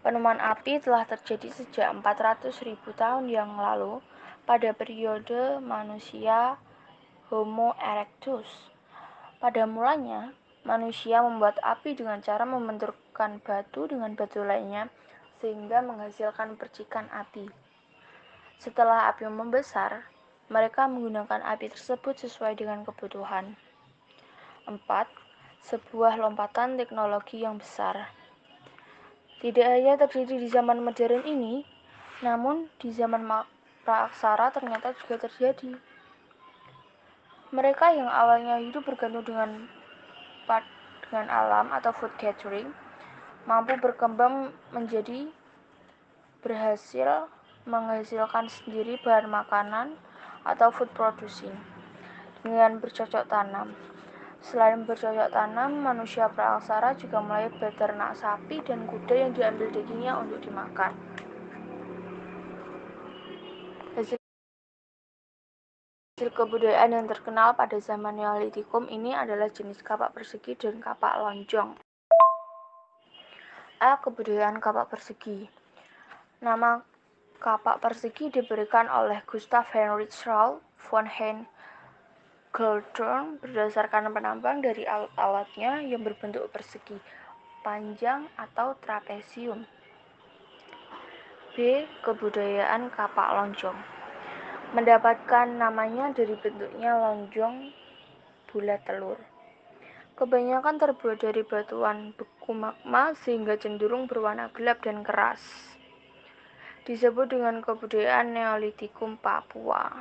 Penemuan 0.02 0.42
api 0.42 0.82
telah 0.82 1.06
terjadi 1.06 1.46
sejak 1.54 1.94
400.000 2.02 2.74
tahun 2.98 3.30
yang 3.30 3.54
lalu 3.54 4.02
pada 4.42 4.74
periode 4.74 5.62
manusia 5.62 6.58
Homo 7.32 7.72
erectus. 7.80 8.44
Pada 9.40 9.64
mulanya, 9.64 10.36
manusia 10.68 11.24
membuat 11.24 11.56
api 11.64 11.96
dengan 11.96 12.20
cara 12.20 12.44
membenturkan 12.44 13.40
batu 13.40 13.88
dengan 13.88 14.12
batu 14.12 14.44
lainnya 14.44 14.92
sehingga 15.40 15.80
menghasilkan 15.80 16.60
percikan 16.60 17.08
api. 17.08 17.48
Setelah 18.60 19.08
api 19.08 19.32
membesar, 19.32 20.04
mereka 20.52 20.84
menggunakan 20.84 21.40
api 21.56 21.72
tersebut 21.72 22.20
sesuai 22.20 22.52
dengan 22.52 22.84
kebutuhan. 22.84 23.56
4. 24.68 24.76
Sebuah 25.64 26.20
lompatan 26.20 26.76
teknologi 26.76 27.40
yang 27.40 27.56
besar. 27.56 28.12
Tidak 29.40 29.64
hanya 29.64 29.96
terjadi 29.96 30.36
di 30.36 30.52
zaman 30.52 30.84
modern 30.84 31.24
ini, 31.24 31.64
namun 32.20 32.68
di 32.76 32.92
zaman 32.92 33.24
praaksara 33.88 34.52
ternyata 34.52 34.92
juga 35.00 35.24
terjadi. 35.24 35.91
Mereka 37.52 37.92
yang 37.92 38.08
awalnya 38.08 38.56
hidup 38.64 38.88
bergantung 38.88 39.28
dengan 39.28 39.68
dengan 41.12 41.28
alam 41.28 41.68
atau 41.68 41.92
food 41.92 42.08
gathering 42.16 42.72
mampu 43.44 43.76
berkembang 43.76 44.48
menjadi 44.72 45.28
berhasil 46.40 47.28
menghasilkan 47.68 48.48
sendiri 48.48 48.96
bahan 49.04 49.28
makanan 49.28 50.00
atau 50.48 50.72
food 50.72 50.88
producing 50.96 51.52
dengan 52.40 52.80
bercocok 52.80 53.28
tanam. 53.28 53.76
Selain 54.40 54.88
bercocok 54.88 55.28
tanam, 55.28 55.84
manusia 55.84 56.32
praaksara 56.32 56.96
juga 56.96 57.20
mulai 57.20 57.52
beternak 57.60 58.16
sapi 58.16 58.64
dan 58.64 58.88
kuda 58.88 59.14
yang 59.28 59.30
diambil 59.36 59.68
dagingnya 59.70 60.16
untuk 60.16 60.40
dimakan. 60.40 60.96
Hasil 63.94 64.16
Hasil 66.22 66.38
kebudayaan 66.38 66.94
yang 66.94 67.10
terkenal 67.10 67.58
pada 67.58 67.82
zaman 67.82 68.14
Neolitikum 68.14 68.86
ini 68.86 69.10
adalah 69.10 69.50
jenis 69.50 69.82
kapak 69.82 70.14
persegi 70.14 70.54
dan 70.54 70.78
kapak 70.78 71.18
lonjong. 71.18 71.74
A. 73.82 73.98
Kebudayaan 73.98 74.62
kapak 74.62 74.86
persegi 74.86 75.50
Nama 76.38 76.78
kapak 77.42 77.82
persegi 77.82 78.30
diberikan 78.30 78.86
oleh 78.86 79.18
Gustav 79.26 79.66
Heinrich 79.74 80.14
Raul 80.22 80.62
von 80.86 81.10
Hein 81.10 81.50
Goldthorn 82.54 83.42
berdasarkan 83.42 84.14
penampang 84.14 84.62
dari 84.62 84.86
alat-alatnya 84.86 85.82
yang 85.82 86.06
berbentuk 86.06 86.46
persegi, 86.54 87.02
panjang 87.66 88.30
atau 88.38 88.78
trapesium. 88.78 89.66
B. 91.58 91.82
Kebudayaan 92.06 92.94
kapak 92.94 93.26
lonjong 93.42 93.91
Mendapatkan 94.72 95.52
namanya 95.60 96.16
dari 96.16 96.32
bentuknya 96.32 96.96
lonjong 96.96 97.76
bulat 98.48 98.80
telur. 98.88 99.20
Kebanyakan 100.16 100.80
terbuat 100.80 101.20
dari 101.20 101.44
batuan 101.44 102.16
beku 102.16 102.56
magma 102.56 103.12
sehingga 103.20 103.60
cenderung 103.60 104.08
berwarna 104.08 104.48
gelap 104.56 104.80
dan 104.80 105.04
keras. 105.04 105.44
Disebut 106.88 107.36
dengan 107.36 107.60
kebudayaan 107.60 108.32
Neolitikum 108.32 109.20
Papua. 109.20 109.92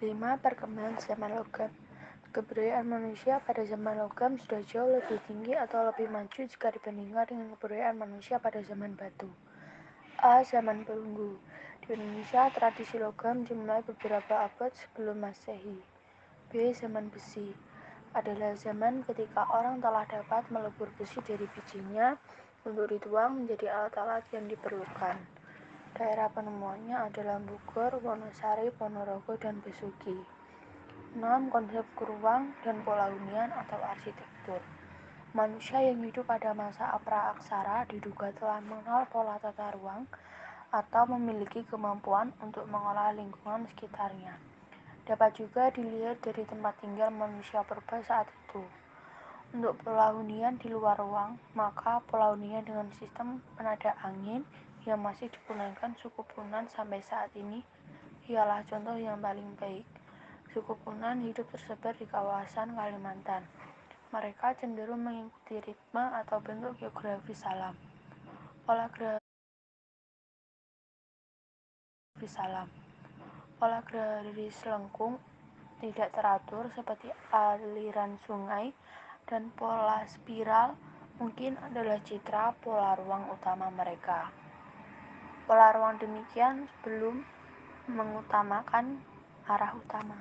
5. 0.00 0.08
Perkembangan 0.40 0.96
zaman 0.96 1.36
logam 1.36 1.68
Kebudayaan 2.32 2.88
manusia 2.88 3.36
pada 3.44 3.60
zaman 3.68 4.00
logam 4.00 4.40
sudah 4.40 4.64
jauh 4.64 4.88
lebih 4.88 5.20
tinggi 5.28 5.52
atau 5.52 5.84
lebih 5.92 6.08
maju 6.08 6.40
jika 6.48 6.72
dibandingkan 6.72 7.28
dengan 7.28 7.46
kebudayaan 7.52 8.00
manusia 8.00 8.40
pada 8.40 8.64
zaman 8.64 8.96
batu. 8.96 9.28
A. 10.24 10.40
Zaman 10.40 10.88
perunggu 10.88 11.36
Indonesia, 11.90 12.46
tradisi 12.54 13.02
logam 13.02 13.42
dimulai 13.42 13.82
beberapa 13.82 14.46
abad 14.46 14.70
sebelum 14.78 15.26
masehi. 15.26 15.74
B. 16.46 16.70
Zaman 16.70 17.10
besi 17.10 17.50
adalah 18.14 18.54
zaman 18.54 19.02
ketika 19.10 19.46
orang 19.50 19.82
telah 19.82 20.06
dapat 20.06 20.46
melebur 20.54 20.86
besi 20.94 21.18
dari 21.26 21.50
bijinya 21.50 22.14
untuk 22.62 22.94
dituang 22.94 23.42
menjadi 23.42 23.74
alat-alat 23.74 24.22
yang 24.30 24.46
diperlukan. 24.46 25.18
Daerah 25.98 26.30
penemuannya 26.30 27.10
adalah 27.10 27.42
Bogor, 27.42 27.98
Wonosari, 27.98 28.70
Ponorogo, 28.70 29.34
dan 29.34 29.58
Besuki. 29.58 30.14
6. 31.18 31.50
Konsep 31.50 31.82
ruang 31.98 32.54
dan 32.62 32.86
pola 32.86 33.10
hunian 33.10 33.50
atau 33.50 33.82
arsitektur. 33.82 34.62
Manusia 35.34 35.82
yang 35.82 35.98
hidup 36.06 36.22
pada 36.26 36.54
masa 36.54 36.94
pra-aksara 37.02 37.82
diduga 37.90 38.30
telah 38.38 38.62
mengenal 38.62 39.10
pola 39.10 39.42
tata 39.42 39.74
ruang 39.74 40.06
atau 40.70 41.02
memiliki 41.10 41.66
kemampuan 41.66 42.30
untuk 42.38 42.62
mengolah 42.70 43.10
lingkungan 43.14 43.66
sekitarnya. 43.74 44.38
Dapat 45.06 45.42
juga 45.42 45.74
dilihat 45.74 46.22
dari 46.22 46.46
tempat 46.46 46.78
tinggal 46.78 47.10
manusia 47.10 47.66
purba 47.66 47.98
saat 48.06 48.30
itu. 48.30 48.62
Untuk 49.50 49.82
pola 49.82 50.14
hunian 50.14 50.62
di 50.62 50.70
luar 50.70 50.94
ruang, 50.94 51.34
maka 51.58 51.98
pola 52.06 52.30
hunian 52.38 52.62
dengan 52.62 52.86
sistem 52.94 53.42
penada 53.58 53.98
angin 54.06 54.46
yang 54.86 55.02
masih 55.02 55.26
digunakan 55.26 55.90
suku 55.98 56.22
Punan 56.30 56.70
sampai 56.70 57.02
saat 57.02 57.34
ini 57.34 57.60
ialah 58.30 58.62
contoh 58.70 58.94
yang 58.94 59.18
paling 59.18 59.58
baik. 59.58 59.82
Suku 60.54 60.78
Punan 60.86 61.26
hidup 61.26 61.50
tersebar 61.50 61.98
di 61.98 62.06
kawasan 62.06 62.78
Kalimantan. 62.78 63.42
Mereka 64.14 64.54
cenderung 64.62 65.02
mengikuti 65.02 65.58
ritme 65.62 66.04
atau 66.22 66.38
bentuk 66.38 66.78
geografi 66.78 67.34
salam. 67.34 67.74
Olah 68.70 68.90
geografi 72.20 72.36
salam. 72.36 72.68
Olah 73.64 73.80
geografi 73.88 74.52
selengkung 74.52 75.16
tidak 75.80 76.12
teratur 76.12 76.68
seperti 76.76 77.08
aliran 77.32 78.20
sungai 78.28 78.76
dan 79.24 79.48
pola 79.56 80.04
spiral 80.04 80.76
mungkin 81.16 81.56
adalah 81.64 81.96
citra 82.04 82.52
pola 82.60 82.92
ruang 83.00 83.32
utama 83.32 83.72
mereka. 83.72 84.28
Pola 85.48 85.72
ruang 85.72 85.96
demikian 85.96 86.68
belum 86.84 87.24
mengutamakan 87.88 89.00
arah 89.48 89.72
utama. 89.72 90.20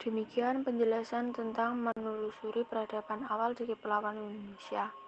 Demikian 0.00 0.64
penjelasan 0.64 1.36
tentang 1.36 1.76
menelusuri 1.82 2.64
peradaban 2.64 3.28
awal 3.28 3.52
di 3.52 3.68
Kepulauan 3.68 4.16
Indonesia. 4.16 5.05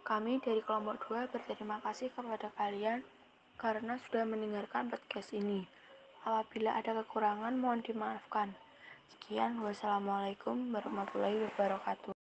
Kami 0.00 0.40
dari 0.42 0.60
kelompok 0.64 1.08
2 1.08 1.32
berterima 1.32 1.80
kasih 1.80 2.10
kepada 2.12 2.50
kalian 2.58 3.00
karena 3.60 3.96
sudah 4.08 4.24
mendengarkan 4.28 4.88
podcast 4.92 5.32
ini. 5.36 5.64
Apabila 6.24 6.76
ada 6.76 6.96
kekurangan 7.00 7.56
mohon 7.56 7.80
dimaafkan. 7.80 8.52
Sekian, 9.08 9.60
wassalamualaikum 9.64 10.72
warahmatullahi 10.72 11.48
wabarakatuh. 11.48 12.19